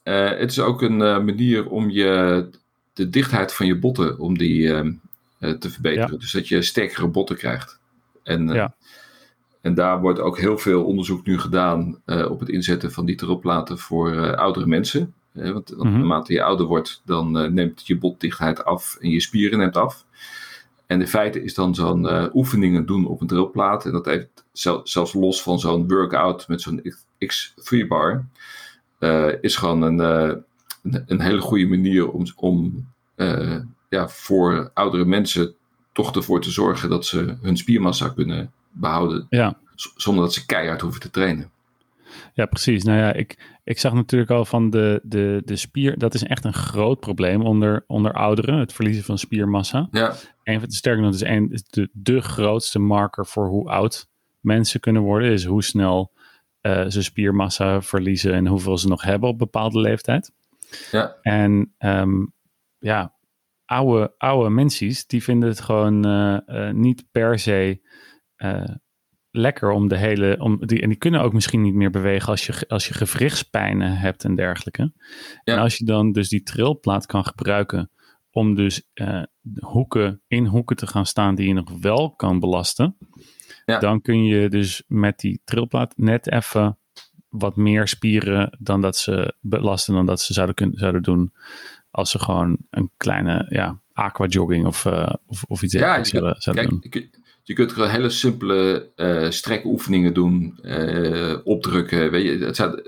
het 0.04 0.52
is 0.52 0.60
ook 0.60 0.82
een 0.82 0.98
manier 0.98 1.70
om 1.70 1.90
je, 1.90 2.50
de 2.98 3.10
dichtheid 3.10 3.54
van 3.54 3.66
je 3.66 3.80
botten, 3.80 4.20
om 4.20 4.38
die 4.38 4.74
eh, 4.74 4.90
te 5.40 5.70
verbeteren. 5.70 6.20
Dus 6.20 6.32
dat 6.32 6.48
je 6.48 6.62
sterkere 6.62 7.08
botten 7.08 7.36
krijgt. 7.36 7.80
En, 8.24 8.50
eh, 8.50 8.56
ja. 8.56 8.76
en 9.62 9.74
daar 9.74 10.02
wordt 10.02 10.20
ook 10.20 10.38
heel 10.38 10.58
veel 10.58 10.86
onderzoek 10.86 11.26
nu 11.26 11.40
gedaan 11.40 12.02
eh, 12.06 12.32
op 12.32 12.40
het 12.40 12.50
inzetten 12.50 12.92
van 12.92 13.06
die 13.06 13.16
trilplaten 13.16 13.78
voor 13.78 14.36
oudere 14.36 14.66
mensen. 14.66 15.14
want 15.32 15.72
mm 15.76 15.82
-hmm. 15.82 15.92
naarmate 15.92 16.34
je 16.34 16.44
ouder 16.44 16.66
wordt, 16.66 17.02
dan 17.06 17.54
neemt 17.54 17.88
je 17.88 17.98
botdichtheid 17.98 18.66
af 18.66 18.98
en 19.00 19.10
je 19.10 19.20
spieren 19.20 19.60
neemt 19.60 19.78
af. 19.78 20.06
En 20.86 21.02
in 21.02 21.08
feite 21.08 21.44
is 21.44 21.54
dan 21.54 21.76
zo'n 21.76 22.30
oefeningen 22.34 22.86
doen 22.86 23.06
op 23.08 23.22
een 23.22 23.28
drillplaat. 23.28 23.86
En 23.86 23.92
dat 23.92 24.06
heeft 24.06 24.46
zelfs 24.84 25.14
los 25.14 25.44
van 25.44 25.60
zo'n 25.60 25.88
workout 25.88 26.48
met 26.48 26.62
zo'n 26.62 26.82
X3 27.26 27.88
bar. 27.88 28.26
is 29.42 29.56
gewoon 29.56 29.82
een, 29.82 30.00
een, 30.00 31.04
een, 31.08 31.22
hele 31.22 31.42
goede 31.42 31.68
manier 31.68 32.12
om, 32.12 32.26
om 32.36 32.88
ja, 33.90 34.08
voor 34.08 34.72
oudere 34.74 35.06
mensen 35.06 35.56
toch 35.94 36.16
ervoor 36.16 36.42
te 36.42 36.52
zorgen 36.52 36.90
dat 36.90 37.06
ze 37.06 37.38
hun 37.42 37.58
spiermassa 37.58 38.10
kunnen 38.10 38.52
behouden. 38.72 39.26
Ja. 39.30 39.58
Zonder 39.96 40.24
dat 40.24 40.34
ze 40.34 40.46
keihard 40.46 40.82
hoeven 40.82 41.02
te 41.02 41.10
trainen. 41.10 41.52
Ja, 42.34 42.46
precies. 42.46 42.84
Nou 42.84 42.98
ja, 42.98 43.14
ik, 43.14 43.58
ik 43.64 43.80
zag 43.80 43.94
natuurlijk 43.94 44.32
al 44.32 44.46
van 44.46 44.70
de, 44.70 45.00
de, 45.04 45.42
de 45.46 45.56
spier. 45.56 45.98
Dat 45.98 46.14
is 46.14 46.24
echt 46.24 46.46
een 46.46 46.54
groot 46.54 47.00
probleem 47.00 47.42
onder, 47.42 47.84
onder 47.88 48.14
ouderen. 48.14 48.60
Het 48.60 48.74
verliezen 48.74 49.04
van 49.04 49.18
spiermassa. 49.18 49.88
Ja. 49.92 50.16
En 50.44 50.72
sterker 50.72 51.04
nog, 51.04 51.14
is 51.14 51.22
een, 51.22 51.62
de, 51.70 51.90
de 51.94 52.22
grootste 52.22 52.80
marker 52.80 53.26
voor 53.26 53.48
hoe 53.48 53.70
oud 53.70 54.08
mensen 54.40 54.80
kunnen 54.80 55.02
worden. 55.02 55.32
Is 55.32 55.46
hoe 55.46 55.64
snel 55.64 56.12
uh, 56.62 56.86
ze 56.88 57.04
spiermassa 57.04 57.82
verliezen 57.82 58.34
en 58.34 58.48
hoeveel 58.48 58.78
ze 58.78 58.88
nog 58.88 59.02
hebben 59.02 59.30
op 59.30 59.38
bepaalde 59.38 59.80
leeftijd. 59.80 60.32
Ja. 60.92 61.16
En 61.22 61.74
um, 61.80 62.34
ja, 62.80 63.14
oude, 63.68 64.14
oude 64.18 64.50
mensen, 64.50 64.94
die 65.08 65.24
vinden 65.24 65.50
het 65.50 65.60
gewoon 65.60 66.08
uh, 66.08 66.72
niet 66.72 67.06
per 67.12 67.40
se 67.40 67.82
uh, 68.38 68.64
lekker 69.32 69.72
om 69.72 69.88
de 69.88 69.98
hele. 69.98 70.38
Om 70.40 70.66
die, 70.66 70.82
en 70.82 70.90
die 70.90 70.98
kunnen 70.98 71.22
ook 71.22 71.34
misschien 71.34 71.62
niet 71.62 71.74
meer 71.74 71.90
bewegen 71.90 72.30
als 72.30 72.46
je, 72.46 72.66
als 72.68 72.88
je 72.88 72.94
gewrichtspijnen 72.94 73.98
hebt 73.98 74.24
en 74.24 74.36
dergelijke. 74.36 74.92
Ja. 75.44 75.54
En 75.54 75.60
als 75.60 75.76
je 75.76 75.86
dan 75.86 76.12
dus 76.12 76.30
die 76.30 76.44
trilplaat 76.44 77.06
kan 77.06 77.26
gebruiken 77.26 77.92
om 78.32 78.56
dus 78.56 78.90
hoeken 79.60 80.22
in 80.28 80.46
hoeken 80.46 80.76
te 80.76 80.88
gaan 80.88 81.06
staan 81.06 81.36
die 81.36 81.48
je 81.48 81.54
nog 81.54 81.72
wel 81.82 82.16
kan 82.16 82.40
belasten. 82.40 82.98
Ja. 83.66 83.80
Dan 83.80 84.02
kun 84.02 84.24
je 84.24 84.50
dus 84.50 84.84
met 84.88 85.20
die 85.20 85.42
trilplaat 85.44 85.98
net 85.98 86.32
even 86.32 86.78
wat 87.30 87.56
meer 87.56 87.88
spieren 87.88 88.58
dan 88.60 88.82
dat 88.82 88.98
ze 88.98 89.36
belasten 89.42 89.94
dan 89.94 90.06
dat 90.06 90.22
ze 90.22 90.34
zouden, 90.34 90.56
kunnen, 90.56 90.78
zouden 90.78 91.04
doen 91.04 91.34
als 91.98 92.12
ze 92.12 92.20
gewoon 92.20 92.58
een 92.70 92.92
kleine 92.98 93.46
ja, 93.50 93.80
aquajogging 93.94 94.66
of, 94.66 94.86
uh, 94.86 95.14
of, 95.26 95.44
of 95.48 95.62
iets 95.62 95.74
ja, 95.74 96.04
zouden, 96.04 96.38
kijk, 96.40 96.70
doen. 96.70 96.84
Je, 96.90 97.10
je 97.44 97.54
kunt 97.54 97.72
gewoon 97.72 97.90
hele 97.90 98.10
simpele 98.10 98.90
uh, 98.96 99.30
strekoefeningen 99.30 100.14
doen, 100.14 100.60
uh, 100.62 101.38
opdrukken. 101.44 102.12
Weet 102.12 102.24
je, 102.24 102.46
het 102.46 102.56
zijn 102.56 102.82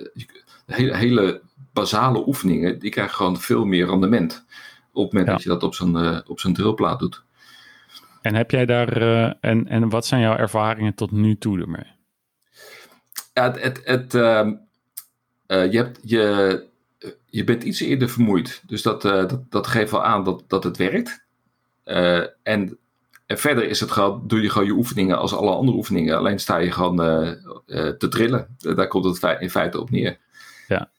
hele, 0.66 0.96
hele 0.96 1.42
basale 1.74 2.28
oefeningen, 2.28 2.80
die 2.80 2.92
krijgen 2.92 3.16
gewoon 3.16 3.38
veel 3.38 3.66
meer 3.66 3.86
rendement 3.86 4.46
op 4.94 5.04
het 5.04 5.14
moment 5.14 5.32
dat 5.32 5.44
je 5.44 5.50
dat 5.50 5.64
op 5.64 5.76
zo'n 5.76 6.28
op 6.28 6.40
zo'n 6.40 6.54
drillplaat 6.54 7.00
doet. 7.00 7.24
En 8.22 8.36
heb 8.36 8.52
jij 8.52 8.66
daar, 8.66 8.98
en, 9.40 9.68
en 9.68 9.90
wat 9.90 10.06
zijn 10.06 10.22
jouw 10.22 10.36
ervaringen 10.36 10.94
tot 10.96 11.12
nu 11.12 11.38
toe 11.38 11.60
ermee? 11.60 11.88
Ja, 13.34 13.44
het, 13.44 13.62
het, 13.64 13.82
het 13.84 14.14
ehm, 14.14 14.54
je, 15.48 15.78
hebt, 15.78 16.00
je, 16.04 16.68
je 17.26 17.44
bent 17.44 17.64
iets 17.64 17.80
eerder 17.80 18.10
vermoeid. 18.10 18.64
Dus 18.66 18.82
dat, 18.82 19.02
dat, 19.02 19.52
dat 19.52 19.68
geeft 19.68 19.92
wel 19.92 20.04
aan 20.04 20.24
dat, 20.24 20.44
dat 20.48 20.64
het 20.64 20.78
werkt. 20.78 21.26
Uh, 21.86 22.24
en, 22.44 22.78
en 23.26 23.38
verder 23.38 23.70
is 23.70 23.80
het 23.80 23.92
gewoon, 23.92 24.28
doe 24.28 24.42
je 24.42 24.50
gewoon 24.50 24.68
je 24.68 24.74
oefeningen 24.74 25.18
als 25.18 25.34
alle 25.34 25.56
andere 25.56 25.78
oefeningen. 25.78 26.18
Alleen 26.18 26.40
sta 26.40 26.58
je 26.58 26.72
gewoon 26.72 26.96
te 27.98 28.08
trillen. 28.10 28.56
Daar 28.58 28.88
komt 28.88 29.22
het 29.22 29.42
in 29.42 29.50
feite 29.50 29.80
op 29.80 29.90
neer. 29.90 30.18
Ja, 30.68 30.92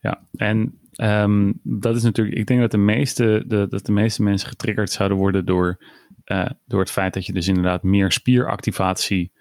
ja. 0.00 0.26
en 0.36 0.78
um, 0.96 1.60
dat 1.62 1.96
is 1.96 2.02
natuurlijk, 2.02 2.36
ik 2.36 2.46
denk 2.46 2.60
dat 2.60 2.70
de 2.70 2.76
meeste, 2.76 3.44
de, 3.46 3.66
dat 3.68 3.86
de 3.86 3.92
meeste 3.92 4.22
mensen 4.22 4.48
getriggerd 4.48 4.90
zouden 4.90 5.18
worden 5.18 5.44
door, 5.44 5.78
door 6.66 6.80
het 6.80 6.90
feit 6.90 7.14
dat 7.14 7.26
je 7.26 7.32
dus 7.32 7.48
inderdaad 7.48 7.82
meer 7.82 8.12
spieractivatie 8.12 9.32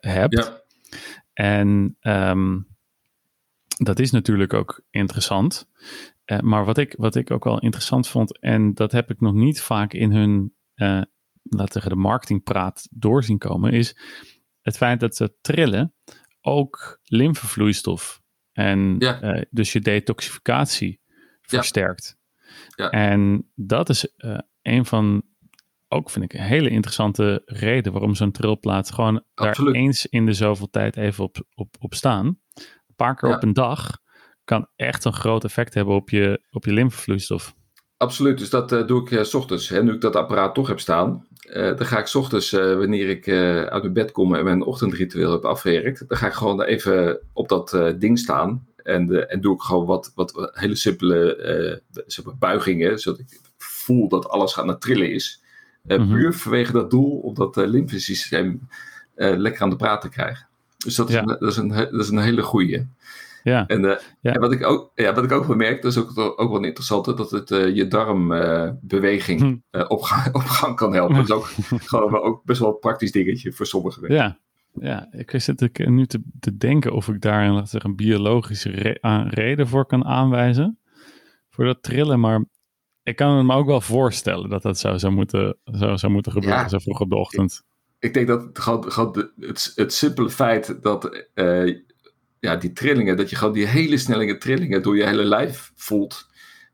hebt. 0.00 0.38
Ja. 0.38 0.60
En 1.32 1.96
um, 2.00 2.66
dat 3.82 3.98
is 3.98 4.10
natuurlijk 4.10 4.54
ook 4.54 4.82
interessant. 4.90 5.68
Uh, 6.26 6.38
maar 6.38 6.64
wat 6.64 6.78
ik, 6.78 6.94
wat 6.98 7.14
ik 7.14 7.30
ook 7.30 7.44
wel 7.44 7.60
interessant 7.60 8.08
vond, 8.08 8.40
en 8.40 8.74
dat 8.74 8.92
heb 8.92 9.10
ik 9.10 9.20
nog 9.20 9.34
niet 9.34 9.60
vaak 9.60 9.92
in 9.92 10.12
hun, 10.12 10.54
uh, 10.74 11.02
laten 11.42 11.82
we 11.82 11.88
de 11.88 11.94
marketingpraat 11.94 12.88
doorzien 12.90 13.38
komen, 13.38 13.72
is 13.72 13.96
het 14.60 14.76
feit 14.76 15.00
dat 15.00 15.16
ze 15.16 15.34
trillen 15.40 15.94
ook 16.40 17.00
lymfevloeistof 17.02 18.22
en 18.52 18.96
ja. 18.98 19.22
uh, 19.22 19.42
dus 19.50 19.72
je 19.72 19.80
detoxificatie 19.80 21.00
versterkt. 21.40 22.18
Ja. 22.76 22.90
En 22.90 23.50
dat 23.54 23.88
is 23.88 24.14
een 24.62 24.84
van, 24.84 25.22
ook 25.88 26.10
vind 26.10 26.24
ik 26.24 26.32
een 26.32 26.46
hele 26.46 26.70
interessante 26.70 27.42
reden 27.44 27.92
waarom 27.92 28.14
zo'n 28.14 28.32
trilplaat 28.32 28.90
gewoon 28.90 29.24
Absoluut. 29.34 29.74
daar 29.74 29.82
eens 29.82 30.06
in 30.06 30.26
de 30.26 30.32
zoveel 30.32 30.70
tijd 30.70 30.96
even 30.96 31.24
op, 31.24 31.46
op, 31.54 31.76
op 31.78 31.94
staan. 31.94 32.39
Paar 33.00 33.16
keer 33.16 33.34
op 33.34 33.42
een 33.42 33.52
dag 33.52 33.98
kan 34.44 34.68
echt 34.76 35.04
een 35.04 35.12
groot 35.12 35.44
effect 35.44 35.74
hebben 35.74 35.94
op 35.94 36.10
je, 36.10 36.46
op 36.50 36.64
je 36.64 36.72
lymfevloeistof. 36.72 37.54
Absoluut, 37.96 38.38
dus 38.38 38.50
dat 38.50 38.72
uh, 38.72 38.86
doe 38.86 39.00
ik 39.00 39.10
uh, 39.10 39.22
s 39.22 39.34
ochtends. 39.34 39.68
Hè, 39.68 39.82
nu 39.82 39.92
ik 39.92 40.00
dat 40.00 40.16
apparaat 40.16 40.54
toch 40.54 40.68
heb 40.68 40.80
staan, 40.80 41.26
uh, 41.42 41.76
dan 41.76 41.86
ga 41.86 41.98
ik 41.98 42.06
s 42.06 42.14
ochtends, 42.14 42.50
wanneer 42.50 43.08
ik 43.08 43.28
uit 43.68 43.82
mijn 43.82 43.92
bed 43.92 44.12
kom 44.12 44.34
en 44.34 44.44
mijn 44.44 44.62
ochtendritueel 44.62 45.32
heb 45.32 45.44
afgewerkt, 45.44 46.08
dan 46.08 46.18
ga 46.18 46.26
ik 46.26 46.32
gewoon 46.32 46.62
even 46.62 47.20
op 47.32 47.48
dat 47.48 47.94
ding 47.98 48.18
staan 48.18 48.66
en, 48.76 49.28
en 49.28 49.40
doe 49.40 49.54
ik 49.54 49.60
gewoon 49.60 49.86
wat, 49.86 50.12
wat 50.14 50.50
hele 50.52 50.74
simpele 50.74 51.82
buigingen, 52.38 52.98
zodat 52.98 53.20
ik 53.20 53.40
voel 53.56 54.08
dat 54.08 54.28
alles 54.28 54.52
gaat 54.52 54.64
naar 54.64 54.78
trillen 54.78 55.12
is. 55.12 55.42
Mm 55.82 56.08
Puur 56.08 56.34
vanwege 56.34 56.72
dat 56.72 56.90
doel 56.90 57.18
om 57.18 57.34
dat 57.34 57.56
lymfesysteem 57.56 58.68
lekker 59.14 59.62
aan 59.62 59.70
de 59.70 59.76
praat 59.76 60.00
te 60.00 60.08
krijgen. 60.08 60.48
Dus 60.84 60.94
dat 60.94 61.08
is, 61.08 61.14
een, 61.14 61.26
dat 61.26 61.42
is, 61.42 61.56
een, 61.56 61.68
dat 61.68 62.00
is 62.00 62.08
een 62.08 62.18
hele 62.18 62.42
goede. 62.42 62.86
Ja. 63.42 63.66
En, 63.66 63.84
uh, 63.84 63.96
ja. 64.20 64.32
en, 64.32 64.40
wat, 64.40 64.52
ik 64.52 64.66
ook, 64.66 64.92
ja, 64.94 65.14
wat 65.14 65.24
ik 65.24 65.32
ook 65.32 65.46
bemerk, 65.46 65.82
dat 65.82 65.92
is 65.92 65.98
ook, 65.98 66.18
ook 66.18 66.50
wel 66.50 66.64
interessant, 66.64 67.04
dat 67.04 67.30
het 67.30 67.50
uh, 67.50 67.74
je 67.74 67.88
darmbeweging 67.88 69.40
uh, 69.40 69.56
hm. 69.70 69.80
op, 69.80 70.00
op, 70.32 70.42
gang 70.42 70.76
kan 70.76 70.94
helpen. 70.94 71.16
Dat 71.16 71.24
is 71.24 71.30
ook 71.30 71.46
gewoon 71.88 72.20
ook 72.20 72.44
best 72.44 72.60
wel 72.60 72.68
een 72.68 72.78
praktisch 72.78 73.12
dingetje 73.12 73.52
voor 73.52 73.66
sommigen. 73.66 74.12
Ja. 74.12 74.38
ja, 74.72 75.08
ik 75.10 75.32
zit 75.36 75.60
ik 75.60 75.88
nu 75.88 76.06
te, 76.06 76.22
te 76.40 76.56
denken 76.56 76.92
of 76.92 77.08
ik 77.08 77.20
daar 77.20 77.46
een, 77.46 77.66
een 77.70 77.96
biologische 77.96 78.70
re 78.70 79.26
reden 79.30 79.68
voor 79.68 79.86
kan 79.86 80.04
aanwijzen. 80.04 80.78
Voor 81.50 81.64
dat 81.64 81.82
trillen, 81.82 82.20
maar 82.20 82.44
ik 83.02 83.16
kan 83.16 83.46
me 83.46 83.54
ook 83.54 83.66
wel 83.66 83.80
voorstellen 83.80 84.50
dat 84.50 84.62
dat 84.62 84.78
zo 84.78 84.98
zou 84.98 85.12
moeten, 85.12 85.56
zou 85.64 86.08
moeten 86.08 86.32
gebeuren, 86.32 86.58
ja. 86.58 86.68
zo 86.68 86.78
vroeg 86.78 87.00
op 87.00 87.10
de 87.10 87.16
ochtend. 87.16 87.64
Ik, 88.00 88.14
denk 88.14 88.26
dat 88.26 88.42
het, 88.42 89.32
het, 89.40 89.72
het 89.74 89.92
simpele 89.92 90.30
feit 90.30 90.82
dat 90.82 91.26
ja, 92.40 92.56
die 92.56 92.72
trillingen, 92.72 93.16
dat 93.16 93.30
je 93.30 93.36
gewoon 93.36 93.54
die 93.54 93.66
hele 93.66 93.98
snelle 93.98 94.38
trillingen 94.38 94.82
door 94.82 94.96
je 94.96 95.06
hele 95.06 95.24
lijf 95.24 95.72
voelt. 95.74 96.28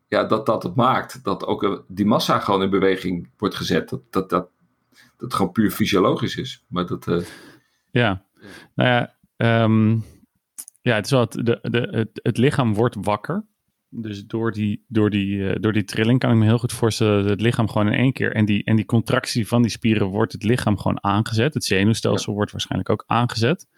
Ja, 0.09 0.25
dat 0.25 0.47
dat 0.47 0.63
het 0.63 0.75
maakt 0.75 1.25
dat 1.25 1.45
ook 1.45 1.65
eh, 1.65 1.79
die 1.89 2.07
massa 2.07 2.39
gewoon 2.39 2.63
in 2.63 2.71
beweging 2.71 3.31
wordt 3.37 3.55
gezet. 3.55 3.89
Dat 3.89 4.03
dat, 4.11 4.31
dat, 4.31 4.49
dat 5.17 5.35
gewoon 5.35 5.53
puur 5.53 5.71
fysiologisch 5.71 6.37
is. 6.37 6.65
Maar 6.69 6.87
dat, 6.87 7.07
uh... 7.07 7.25
Ja, 7.91 8.25
nou 8.75 8.89
ja, 8.89 9.15
um, 9.63 10.05
ja, 10.81 10.95
het 10.95 11.05
is 11.05 11.11
wel 11.11 11.29
de, 11.29 11.59
de, 11.63 12.09
het 12.23 12.37
lichaam 12.37 12.75
wordt 12.75 12.97
wakker. 13.01 13.45
Dus 13.99 14.27
door 14.27 14.53
die, 14.53 14.85
door, 14.89 15.11
die, 15.11 15.37
uh, 15.37 15.55
door 15.61 15.73
die 15.73 15.85
trilling 15.85 16.19
kan 16.19 16.31
ik 16.31 16.37
me 16.37 16.45
heel 16.45 16.59
goed 16.59 16.73
voorstellen 16.73 17.21
dat 17.21 17.31
het 17.31 17.41
lichaam 17.41 17.69
gewoon 17.69 17.87
in 17.87 17.99
één 17.99 18.13
keer. 18.13 18.35
En 18.35 18.45
die, 18.45 18.65
en 18.65 18.77
die 18.77 18.85
contractie 18.85 19.49
van 19.49 19.63
die 19.63 19.71
spieren 19.71 20.07
wordt 20.07 20.33
het 20.33 20.43
lichaam 20.43 20.79
gewoon 20.79 21.05
aangezet. 21.05 21.55
Het 21.55 21.65
zenuwstelsel 21.65 22.35
wordt 22.35 22.53
waarschijnlijk 22.53 22.91
ook 22.91 23.05
aangezet. 23.07 23.69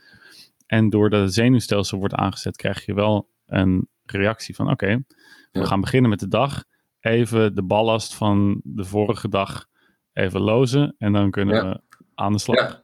En 0.66 0.90
doordat 0.90 1.20
het 1.20 1.34
zenuwstelsel 1.34 1.98
wordt 1.98 2.14
aangezet, 2.14 2.56
krijg 2.56 2.86
je 2.86 2.94
wel 2.94 3.30
een 3.46 3.88
reactie 4.04 4.54
van: 4.54 4.70
oké, 4.70 5.04
we 5.52 5.66
gaan 5.66 5.80
beginnen 5.80 6.10
met 6.10 6.20
de 6.20 6.28
dag. 6.28 6.64
Even 7.00 7.54
de 7.54 7.62
ballast 7.62 8.14
van 8.14 8.60
de 8.64 8.84
vorige 8.84 9.28
dag 9.28 9.66
even 10.12 10.40
lozen. 10.40 10.94
En 10.98 11.12
dan 11.12 11.30
kunnen 11.30 11.68
we 11.68 11.80
aan 12.14 12.32
de 12.32 12.38
slag. 12.38 12.56
Ja. 12.58 12.82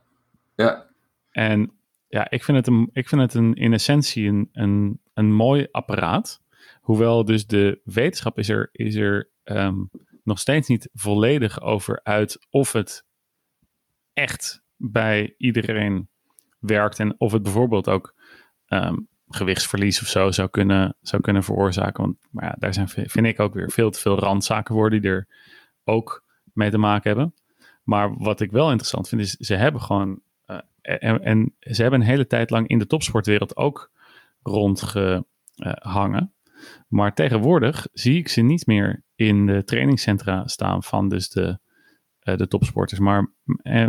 ja. 0.54 0.86
En 1.30 1.72
ja, 2.08 2.30
ik 2.30 2.44
vind 2.44 2.56
het, 2.56 2.66
een, 2.66 2.90
ik 2.92 3.08
vind 3.08 3.20
het 3.20 3.34
een, 3.34 3.54
in 3.54 3.72
essentie 3.72 4.28
een, 4.28 4.48
een, 4.52 5.00
een 5.14 5.32
mooi 5.32 5.66
apparaat. 5.70 6.42
Hoewel 6.80 7.24
dus 7.24 7.46
de 7.46 7.80
wetenschap 7.84 8.38
is 8.38 8.48
er, 8.48 8.68
is 8.72 8.94
er 8.94 9.30
um, 9.44 9.90
nog 10.22 10.38
steeds 10.38 10.68
niet 10.68 10.88
volledig 10.92 11.60
over 11.60 12.00
uit 12.02 12.46
of 12.50 12.72
het 12.72 13.04
echt 14.12 14.62
bij 14.76 15.34
iedereen 15.38 16.08
werkt 16.58 17.00
en 17.00 17.20
of 17.20 17.32
het 17.32 17.42
bijvoorbeeld 17.42 17.88
ook 17.88 18.14
um, 18.68 19.08
gewichtsverlies 19.28 20.00
of 20.00 20.06
zo 20.08 20.30
zou 20.30 20.48
kunnen, 20.48 20.96
zou 21.00 21.22
kunnen 21.22 21.42
veroorzaken. 21.42 22.04
Want 22.04 22.16
maar 22.30 22.44
ja, 22.44 22.56
daar 22.58 22.74
zijn, 22.74 22.88
vind 22.88 23.26
ik 23.26 23.40
ook 23.40 23.54
weer 23.54 23.70
veel 23.70 23.90
te 23.90 24.00
veel 24.00 24.18
randzaken 24.18 24.74
worden 24.74 25.00
die 25.00 25.10
er 25.10 25.28
ook 25.84 26.24
mee 26.52 26.70
te 26.70 26.78
maken 26.78 27.10
hebben. 27.10 27.34
Maar 27.82 28.16
wat 28.16 28.40
ik 28.40 28.50
wel 28.50 28.68
interessant 28.68 29.08
vind, 29.08 29.20
is 29.20 29.30
ze 29.30 29.54
hebben 29.54 29.80
gewoon. 29.80 30.20
Uh, 30.46 30.58
en, 30.80 31.22
en, 31.22 31.54
ze 31.60 31.82
hebben 31.82 32.00
een 32.00 32.06
hele 32.06 32.26
tijd 32.26 32.50
lang 32.50 32.68
in 32.68 32.78
de 32.78 32.86
topsportwereld 32.86 33.56
ook 33.56 33.90
rondgehangen. 34.42 36.32
Maar 36.88 37.14
tegenwoordig 37.14 37.86
zie 37.92 38.18
ik 38.18 38.28
ze 38.28 38.40
niet 38.40 38.66
meer 38.66 39.02
in 39.14 39.46
de 39.46 39.64
trainingscentra 39.64 40.46
staan 40.46 40.82
van 40.82 41.08
dus 41.08 41.28
de, 41.28 41.58
uh, 42.22 42.36
de 42.36 42.48
topsporters. 42.48 43.00
Maar 43.00 43.32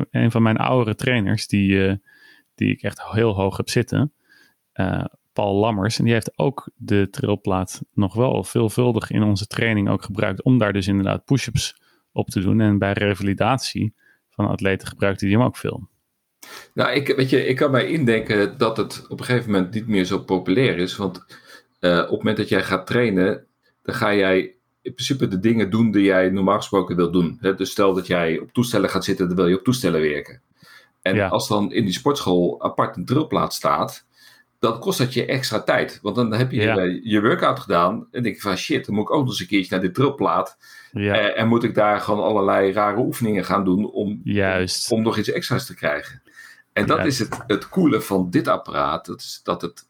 een 0.09 0.31
van 0.31 0.41
mijn 0.41 0.57
oudere 0.57 0.95
trainers, 0.95 1.47
die, 1.47 1.69
uh, 1.69 1.93
die 2.55 2.71
ik 2.71 2.81
echt 2.81 3.03
heel 3.03 3.35
hoog 3.35 3.57
heb 3.57 3.69
zitten. 3.69 4.13
Uh, 4.73 5.05
Paul 5.35 5.55
Lammers. 5.55 5.97
En 5.97 6.03
die 6.03 6.13
heeft 6.13 6.37
ook 6.37 6.69
de 6.75 7.07
trilplaat 7.09 7.81
nog 7.93 8.13
wel 8.13 8.43
veelvuldig 8.43 9.11
in 9.11 9.23
onze 9.23 9.47
training 9.47 9.89
ook 9.89 10.03
gebruikt. 10.03 10.43
Om 10.43 10.57
daar 10.57 10.73
dus 10.73 10.87
inderdaad 10.87 11.25
push-ups 11.25 11.81
op 12.11 12.29
te 12.29 12.39
doen. 12.39 12.61
En 12.61 12.77
bij 12.77 12.93
revalidatie 12.93 13.95
van 14.29 14.47
atleten 14.47 14.87
gebruikte 14.87 15.25
hij 15.25 15.33
hem 15.33 15.43
ook 15.43 15.57
veel. 15.57 15.89
Nou, 16.73 16.91
ik, 16.91 17.15
weet 17.15 17.29
je, 17.29 17.45
ik 17.45 17.55
kan 17.55 17.71
mij 17.71 17.87
indenken 17.87 18.57
dat 18.57 18.77
het 18.77 19.05
op 19.09 19.19
een 19.19 19.25
gegeven 19.25 19.51
moment 19.51 19.73
niet 19.73 19.87
meer 19.87 20.05
zo 20.05 20.19
populair 20.19 20.77
is. 20.77 20.95
Want 20.95 21.25
uh, 21.85 21.97
op 21.97 22.09
het 22.09 22.17
moment 22.17 22.37
dat 22.37 22.49
jij 22.49 22.63
gaat 22.63 22.87
trainen, 22.87 23.45
dan 23.83 23.95
ga 23.95 24.13
jij 24.13 24.55
in 24.81 24.93
principe 24.93 25.27
de 25.27 25.39
dingen 25.39 25.69
doen 25.69 25.91
die 25.91 26.03
jij 26.03 26.29
normaal 26.29 26.57
gesproken 26.57 26.95
wil 26.95 27.11
doen. 27.11 27.39
Dus 27.55 27.71
stel 27.71 27.93
dat 27.93 28.07
jij 28.07 28.39
op 28.39 28.51
toestellen 28.51 28.89
gaat 28.89 29.03
zitten, 29.03 29.27
dan 29.27 29.35
wil 29.35 29.47
je 29.47 29.57
op 29.57 29.63
toestellen 29.63 30.01
werken. 30.01 30.41
En 31.01 31.29
als 31.29 31.47
dan 31.47 31.71
in 31.71 31.83
die 31.83 31.93
sportschool 31.93 32.63
apart 32.63 32.95
een 32.95 33.05
drillplaat 33.05 33.53
staat, 33.53 34.05
dan 34.59 34.79
kost 34.79 34.97
dat 34.97 35.13
je 35.13 35.25
extra 35.25 35.61
tijd. 35.61 35.99
Want 36.01 36.15
dan 36.15 36.33
heb 36.33 36.51
je 36.51 36.61
ja. 36.61 36.81
je 37.03 37.21
workout 37.21 37.59
gedaan 37.59 38.07
en 38.11 38.23
denk 38.23 38.35
je 38.35 38.41
van 38.41 38.57
shit, 38.57 38.85
dan 38.85 38.95
moet 38.95 39.03
ik 39.03 39.13
ook 39.13 39.21
nog 39.21 39.29
eens 39.29 39.39
een 39.39 39.47
keertje 39.47 39.71
naar 39.71 39.81
dit 39.81 39.93
drillplaat. 39.93 40.57
Ja. 40.91 41.13
Eh, 41.13 41.41
en 41.41 41.47
moet 41.47 41.63
ik 41.63 41.75
daar 41.75 42.01
gewoon 42.01 42.23
allerlei 42.23 42.71
rare 42.71 42.99
oefeningen 42.99 43.45
gaan 43.45 43.63
doen 43.63 43.91
om, 43.91 44.21
Juist. 44.23 44.91
om 44.91 45.01
nog 45.01 45.17
iets 45.17 45.31
extra's 45.31 45.65
te 45.65 45.75
krijgen. 45.75 46.21
En 46.73 46.85
dat 46.85 47.05
is 47.05 47.19
het, 47.19 47.43
het 47.47 47.69
coole 47.69 48.01
van 48.01 48.29
dit 48.29 48.47
apparaat. 48.47 49.05
Dat 49.05 49.19
is 49.19 49.39
dat 49.43 49.61
het, 49.61 49.87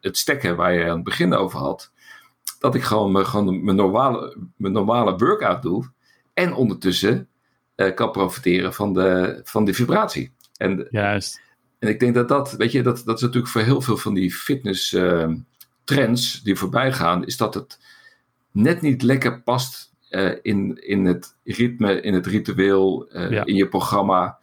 het 0.00 0.16
stekken 0.16 0.56
waar 0.56 0.72
je 0.72 0.84
aan 0.84 0.94
het 0.94 1.04
begin 1.04 1.34
over 1.34 1.58
had. 1.58 1.92
Dat 2.58 2.74
ik 2.74 2.82
gewoon, 2.82 3.26
gewoon 3.26 3.64
mijn, 3.64 3.76
normale, 3.76 4.36
mijn 4.56 4.72
normale 4.72 5.16
workout 5.16 5.62
doe. 5.62 5.90
En 6.34 6.54
ondertussen 6.54 7.28
uh, 7.76 7.94
kan 7.94 8.10
profiteren 8.10 8.74
van 8.74 8.92
de, 8.92 9.40
van 9.44 9.64
de 9.64 9.74
vibratie. 9.74 10.32
En, 10.56 10.86
Juist. 10.90 11.40
En 11.78 11.88
ik 11.88 12.00
denk 12.00 12.14
dat 12.14 12.28
dat, 12.28 12.52
weet 12.52 12.72
je, 12.72 12.82
dat, 12.82 13.02
dat 13.04 13.16
is 13.16 13.22
natuurlijk 13.22 13.52
voor 13.52 13.60
heel 13.60 13.80
veel 13.80 13.96
van 13.96 14.14
die 14.14 14.32
fitness 14.32 14.92
uh, 14.92 15.32
trends 15.84 16.42
die 16.42 16.56
voorbij 16.56 16.92
gaan, 16.92 17.26
is 17.26 17.36
dat 17.36 17.54
het 17.54 17.78
net 18.50 18.80
niet 18.80 19.02
lekker 19.02 19.42
past 19.42 19.94
in, 20.42 20.86
in 20.86 21.04
het 21.04 21.36
ritme, 21.44 22.00
in 22.00 22.14
het 22.14 22.26
ritueel, 22.26 23.08
in 23.44 23.54
je 23.54 23.68
programma. 23.68 24.38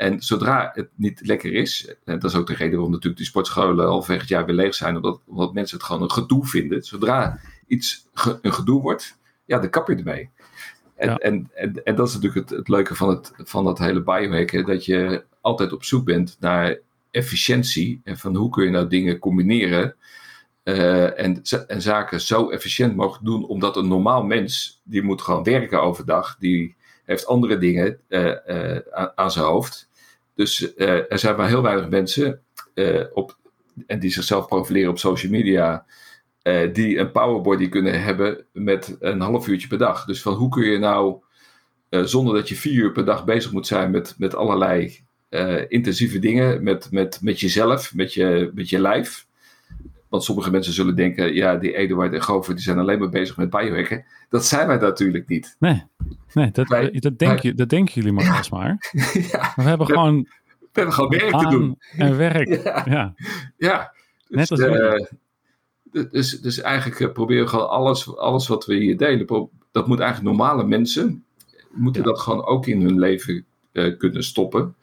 En 0.00 0.22
zodra 0.22 0.70
het 0.74 0.88
niet 0.94 1.20
lekker 1.24 1.52
is, 1.52 1.94
en 2.04 2.18
dat 2.18 2.30
is 2.30 2.36
ook 2.36 2.46
de 2.46 2.54
reden 2.54 2.72
waarom 2.72 2.90
natuurlijk 2.90 3.16
die 3.16 3.26
sportscholen 3.26 3.86
al 3.88 4.06
het 4.06 4.28
jaar 4.28 4.46
weer 4.46 4.54
leeg 4.54 4.74
zijn, 4.74 4.96
omdat, 4.96 5.20
omdat 5.26 5.52
mensen 5.52 5.76
het 5.76 5.86
gewoon 5.86 6.02
een 6.02 6.10
gedoe 6.10 6.46
vinden. 6.46 6.82
Zodra 6.82 7.38
iets 7.66 8.06
een 8.42 8.52
gedoe 8.52 8.80
wordt, 8.82 9.18
ja, 9.44 9.58
dan 9.58 9.70
kap 9.70 9.88
je 9.88 9.94
ermee. 9.94 10.30
En, 10.96 11.18
en, 11.18 11.50
en, 11.54 11.84
en, 11.84 11.94
dat 11.96 12.08
is 12.08 12.14
natuurlijk 12.14 12.48
het, 12.48 12.58
het 12.58 12.68
leuke 12.68 12.94
van, 12.94 13.08
het, 13.08 13.32
van 13.36 13.64
dat 13.64 13.78
hele 13.78 14.02
biohacken, 14.02 14.66
dat 14.66 14.84
je 14.84 15.24
altijd 15.40 15.72
op 15.72 15.84
zoek 15.84 16.04
bent 16.04 16.36
naar 16.40 16.78
efficiëntie 17.10 18.00
en 18.04 18.18
van 18.18 18.36
hoe 18.36 18.50
kun 18.50 18.64
je 18.64 18.70
nou 18.70 18.88
dingen 18.88 19.18
combineren 19.18 19.94
uh, 20.64 21.18
en, 21.18 21.42
en 21.66 21.82
zaken 21.82 22.20
zo 22.20 22.50
efficiënt 22.50 22.96
mogelijk 22.96 23.24
doen, 23.24 23.46
omdat 23.46 23.76
een 23.76 23.88
normaal 23.88 24.22
mens, 24.22 24.80
die 24.84 25.02
moet 25.02 25.22
gewoon 25.22 25.42
werken 25.42 25.82
overdag, 25.82 26.36
die 26.38 26.78
heeft 27.04 27.26
andere 27.26 27.58
dingen 27.58 27.98
uh, 28.08 28.34
uh, 28.46 28.78
aan, 28.90 29.12
aan, 29.14 29.30
zijn 29.30 29.44
hoofd. 29.44 29.89
Dus 30.40 30.76
er 30.76 31.18
zijn 31.18 31.36
maar 31.36 31.48
heel 31.48 31.62
weinig 31.62 31.88
mensen 31.88 32.40
op, 33.12 33.38
en 33.86 33.98
die 33.98 34.10
zichzelf 34.10 34.46
profileren 34.46 34.90
op 34.90 34.98
social 34.98 35.32
media, 35.32 35.84
die 36.72 36.98
een 36.98 37.10
powerbody 37.10 37.68
kunnen 37.68 38.02
hebben 38.02 38.44
met 38.52 38.96
een 39.00 39.20
half 39.20 39.48
uurtje 39.48 39.68
per 39.68 39.78
dag. 39.78 40.04
Dus 40.04 40.22
van 40.22 40.34
hoe 40.34 40.48
kun 40.48 40.64
je 40.64 40.78
nou, 40.78 41.22
zonder 41.90 42.34
dat 42.34 42.48
je 42.48 42.54
vier 42.54 42.82
uur 42.82 42.92
per 42.92 43.04
dag 43.04 43.24
bezig 43.24 43.52
moet 43.52 43.66
zijn 43.66 43.90
met, 43.90 44.14
met 44.18 44.34
allerlei 44.34 44.98
intensieve 45.68 46.18
dingen, 46.18 46.62
met, 46.62 46.90
met, 46.90 47.18
met 47.22 47.40
jezelf, 47.40 47.94
met 47.94 48.14
je, 48.14 48.50
met 48.54 48.68
je 48.68 48.78
lijf 48.78 49.26
want 50.10 50.24
sommige 50.24 50.50
mensen 50.50 50.72
zullen 50.72 50.96
denken, 50.96 51.34
ja, 51.34 51.56
die 51.56 51.76
Eduard 51.76 52.12
en 52.12 52.22
Gover 52.22 52.54
die 52.54 52.62
zijn 52.62 52.78
alleen 52.78 52.98
maar 52.98 53.08
bezig 53.08 53.36
met 53.36 53.50
biohacken. 53.50 54.04
Dat 54.28 54.44
zijn 54.44 54.66
wij 54.66 54.76
natuurlijk 54.76 55.28
niet. 55.28 55.56
Nee, 55.58 55.84
nee 56.32 56.50
dat, 56.50 56.68
dat, 56.92 57.18
denk 57.18 57.38
je, 57.38 57.54
dat 57.54 57.68
denken 57.68 57.94
jullie 57.94 58.12
maar 58.12 58.24
ja. 58.34 58.42
maar. 58.50 58.90
ja, 59.12 59.52
we 59.56 59.62
hebben 59.62 59.86
gewoon... 59.86 60.28
We 60.58 60.76
hebben 60.76 60.94
gewoon 60.94 61.10
werk 61.10 61.38
te 61.38 61.48
doen. 61.48 61.78
En 61.96 62.16
werk, 62.16 62.62
ja. 62.86 63.14
Ja, 63.56 63.92
Dus, 64.28 64.48
Net 64.48 64.50
als 64.50 64.60
uh, 64.60 66.08
dus, 66.10 66.40
dus 66.40 66.60
eigenlijk 66.60 67.00
uh, 67.00 67.12
proberen 67.12 67.44
we 67.44 67.50
gewoon 67.50 67.68
alles, 67.68 68.16
alles 68.16 68.48
wat 68.48 68.66
we 68.66 68.74
hier 68.74 68.96
delen, 68.96 69.50
dat 69.72 69.86
moet 69.86 70.00
eigenlijk 70.00 70.36
normale 70.36 70.64
mensen, 70.64 71.24
moeten 71.70 72.02
dat 72.02 72.20
gewoon 72.20 72.44
ook 72.44 72.66
in 72.66 72.80
hun 72.80 72.98
leven 72.98 73.44
uh, 73.72 73.98
kunnen 73.98 74.24
stoppen. 74.24 74.74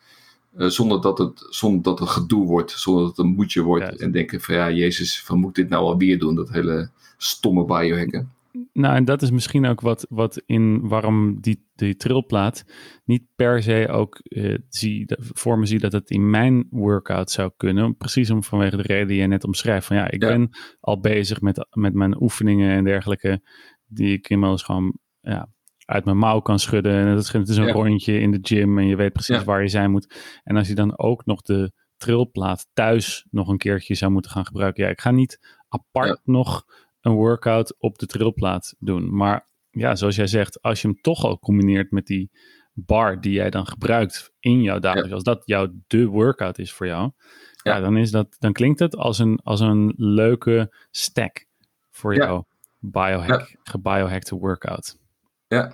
Eh, 0.58 0.68
zonder, 0.68 1.02
dat 1.02 1.18
het, 1.18 1.48
zonder 1.50 1.84
dat 1.84 2.00
het 2.00 2.10
gedoe 2.10 2.46
wordt, 2.46 2.72
zonder 2.72 3.04
dat 3.04 3.18
het 3.18 3.26
een 3.26 3.34
moedje 3.34 3.62
wordt. 3.62 4.02
En 4.02 4.12
denken 4.12 4.42
van 4.42 4.56
ja, 4.56 4.72
Jezus, 4.72 5.24
van 5.24 5.40
moet 5.40 5.56
dit 5.56 5.70
nou 5.70 5.84
alweer 5.84 6.20
doen? 6.20 6.36
Dat 6.36 6.50
hele 6.50 6.90
stomme 7.18 7.66
biohacken. 7.66 8.32
Nou, 8.74 8.96
en 8.96 9.06
dat 9.06 9.22
is 9.22 9.32
misschien 9.32 9.66
ook 9.66 9.82
wat, 9.82 10.06
wat 10.10 10.42
in 10.46 10.88
waarom 10.88 11.42
die, 11.42 11.68
die 11.76 11.96
trilplaat 11.96 12.66
niet 13.06 13.24
per 13.36 13.64
se 13.64 13.88
ook 13.90 14.20
uh, 14.24 14.58
zie, 14.70 15.06
voor 15.18 15.60
me 15.60 15.66
zie 15.66 15.80
dat 15.80 15.92
het 15.92 16.10
in 16.10 16.30
mijn 16.30 16.68
workout 16.70 17.32
zou 17.32 17.52
kunnen. 17.58 17.98
Precies 17.98 18.30
om 18.30 18.44
vanwege 18.44 18.78
de 18.78 18.84
reden 18.84 19.08
die 19.08 19.18
je 19.18 19.28
net 19.28 19.44
omschrijft. 19.44 19.88
Van 19.88 19.96
ja, 19.96 20.12
ik 20.12 20.20
ben 20.20 20.50
al 20.80 21.00
bezig 21.00 21.42
met, 21.42 21.68
met 21.70 21.94
mijn 21.94 22.22
oefeningen 22.22 22.72
en 22.72 22.84
dergelijke, 22.84 23.42
die 23.88 24.14
ik 24.14 24.30
inmiddels 24.30 24.64
gewoon 24.64 24.98
ja, 25.20 25.50
uit 25.88 26.06
mijn 26.06 26.17
mouw 26.17 26.39
kan 26.39 26.60
schudden. 26.60 26.94
En 26.94 27.15
dat 27.15 27.50
is, 27.50 27.58
een 27.58 27.72
rondje 27.72 28.20
in 28.20 28.32
de 28.32 28.39
gym 28.41 28.77
en 28.77 28.88
je 28.88 28.96
weet 28.96 29.13
precies 29.13 29.44
waar 29.44 29.62
je 29.62 29.67
zijn 29.67 29.91
moet. 29.91 30.39
En 30.43 30.56
als 30.56 30.67
je 30.67 30.76
dan 30.76 31.00
ook 31.00 31.26
nog 31.26 31.41
de 31.41 31.71
trilplaat 31.97 32.67
thuis 32.73 33.26
nog 33.30 33.47
een 33.47 33.58
keertje 33.58 33.95
zou 33.95 34.12
moeten 34.12 34.32
gaan 34.32 34.45
gebruiken. 34.45 34.84
Ja, 34.84 34.89
ik 34.89 35.02
ga 35.02 35.12
niet 35.12 35.58
apart 35.69 36.19
nog 36.23 36.65
een 37.02 37.13
workout 37.13 37.76
op 37.80 37.97
de 37.97 38.06
trilplaat 38.06 38.76
doen. 38.80 39.15
Maar 39.15 39.50
ja, 39.69 39.95
zoals 39.95 40.15
jij 40.15 40.28
zegt, 40.28 40.62
als 40.62 40.82
je 40.82 40.88
hem 40.88 41.02
toch 41.02 41.23
al 41.23 41.39
combineert 41.39 41.91
met 41.91 42.06
die 42.06 42.32
bar 42.73 43.21
die 43.21 43.32
jij 43.32 43.50
dan 43.50 43.67
gebruikt 43.67 44.34
in 44.39 44.62
jouw 44.62 44.80
dagelijks, 44.80 45.13
als 45.13 45.23
dat 45.23 45.41
jouw 45.45 45.67
de 45.88 46.06
workout 46.06 46.58
is 46.58 46.73
voor 46.73 46.88
jou, 46.88 47.12
ja. 47.63 47.80
dan, 47.80 47.97
is 47.97 48.12
dat, 48.12 48.36
dan 48.39 48.54
klinkt 48.54 48.80
het 48.80 48.95
als 48.95 49.19
een, 49.19 49.39
als 49.43 49.60
een 49.60 49.93
leuke 49.95 50.76
stack 50.91 51.45
voor 51.91 52.15
jou 52.15 52.43
biohack, 52.80 53.56
gebiohackte 53.63 54.36
workout. 54.36 54.97
Ja. 55.48 55.74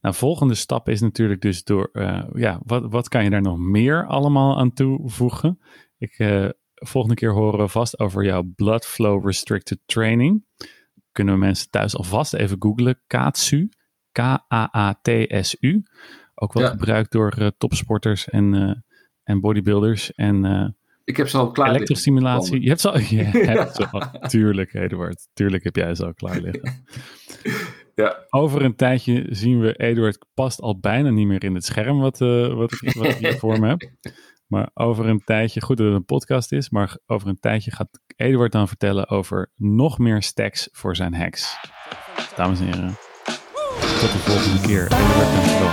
Nou, 0.00 0.14
volgende 0.14 0.54
stap 0.54 0.88
is 0.88 1.00
natuurlijk 1.00 1.40
dus 1.40 1.64
door, 1.64 1.90
uh, 1.92 2.22
ja, 2.34 2.60
wat, 2.64 2.90
wat 2.90 3.08
kan 3.08 3.24
je 3.24 3.30
daar 3.30 3.42
nog 3.42 3.58
meer 3.58 4.06
allemaal 4.06 4.58
aan 4.58 4.72
toevoegen? 4.72 5.58
Ik, 5.98 6.18
uh, 6.18 6.48
volgende 6.74 7.16
keer 7.16 7.32
horen 7.32 7.58
we 7.58 7.68
vast 7.68 7.98
over 7.98 8.24
jouw 8.24 8.42
Blood 8.56 8.86
Flow 8.86 9.26
Restricted 9.26 9.78
Training. 9.86 10.44
Kunnen 11.12 11.34
we 11.34 11.40
mensen 11.40 11.70
thuis 11.70 11.96
alvast 11.96 12.34
even 12.34 12.56
googlen. 12.58 13.00
KATSU, 13.06 13.68
K-A-A-T-S-U. 14.12 15.82
Ook 16.34 16.52
wel 16.52 16.68
gebruikt 16.68 17.12
door 17.12 17.34
uh, 17.38 17.48
topsporters 17.58 18.28
en, 18.28 18.84
en 19.22 19.40
bodybuilders 19.40 20.14
en... 20.14 20.76
ik 21.04 21.16
heb 21.16 21.28
ze 21.28 21.38
al 21.38 21.50
klaar 21.50 21.68
Elektrostimulatie. 21.68 22.60
Je 22.62 22.68
hebt 22.68 22.80
ze 22.80 22.90
al, 22.90 22.98
je 23.16 23.22
hebt 23.58 23.74
ze 23.74 23.88
al. 23.88 24.28
Tuurlijk, 24.28 24.74
Eduard. 24.74 25.28
Tuurlijk 25.32 25.64
heb 25.64 25.76
jij 25.76 25.94
ze 25.94 26.04
al 26.04 26.14
klaar 26.14 26.40
liggen. 26.40 26.84
Ja. 27.94 28.26
Over 28.30 28.62
een 28.62 28.76
tijdje 28.76 29.26
zien 29.30 29.60
we 29.60 29.74
Eduard 29.74 30.26
past 30.34 30.60
al 30.60 30.78
bijna 30.78 31.10
niet 31.10 31.26
meer 31.26 31.44
in 31.44 31.54
het 31.54 31.64
scherm 31.64 32.00
wat, 32.00 32.20
uh, 32.20 32.54
wat, 32.54 32.72
ik, 32.72 32.92
wat 32.94 33.06
ik 33.06 33.16
hier 33.16 33.38
voor 33.38 33.60
me 33.60 33.68
heb. 33.68 33.90
Maar 34.46 34.70
over 34.74 35.06
een 35.06 35.24
tijdje, 35.24 35.60
goed 35.60 35.76
dat 35.76 35.86
het 35.86 35.94
een 35.94 36.04
podcast 36.04 36.52
is, 36.52 36.70
maar 36.70 36.98
over 37.06 37.28
een 37.28 37.40
tijdje 37.40 37.70
gaat 37.70 38.00
Eduard 38.16 38.52
dan 38.52 38.68
vertellen 38.68 39.08
over 39.08 39.50
nog 39.56 39.98
meer 39.98 40.22
stacks 40.22 40.68
voor 40.72 40.96
zijn 40.96 41.14
hacks. 41.14 41.56
Dames 42.36 42.60
en 42.60 42.66
heren, 42.66 42.96
tot 44.00 44.12
de 44.12 44.18
volgende 44.18 44.66
keer. 44.66 44.82
Eduard, 44.82 45.32
dankjewel. 45.32 45.70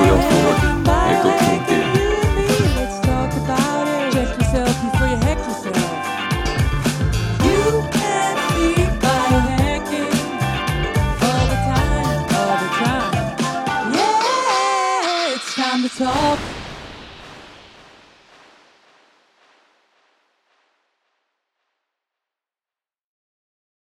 Bedankt 0.00 0.24
voor 0.24 0.52
het. 0.52 1.22
Tot 1.22 1.38
talk 1.38 1.97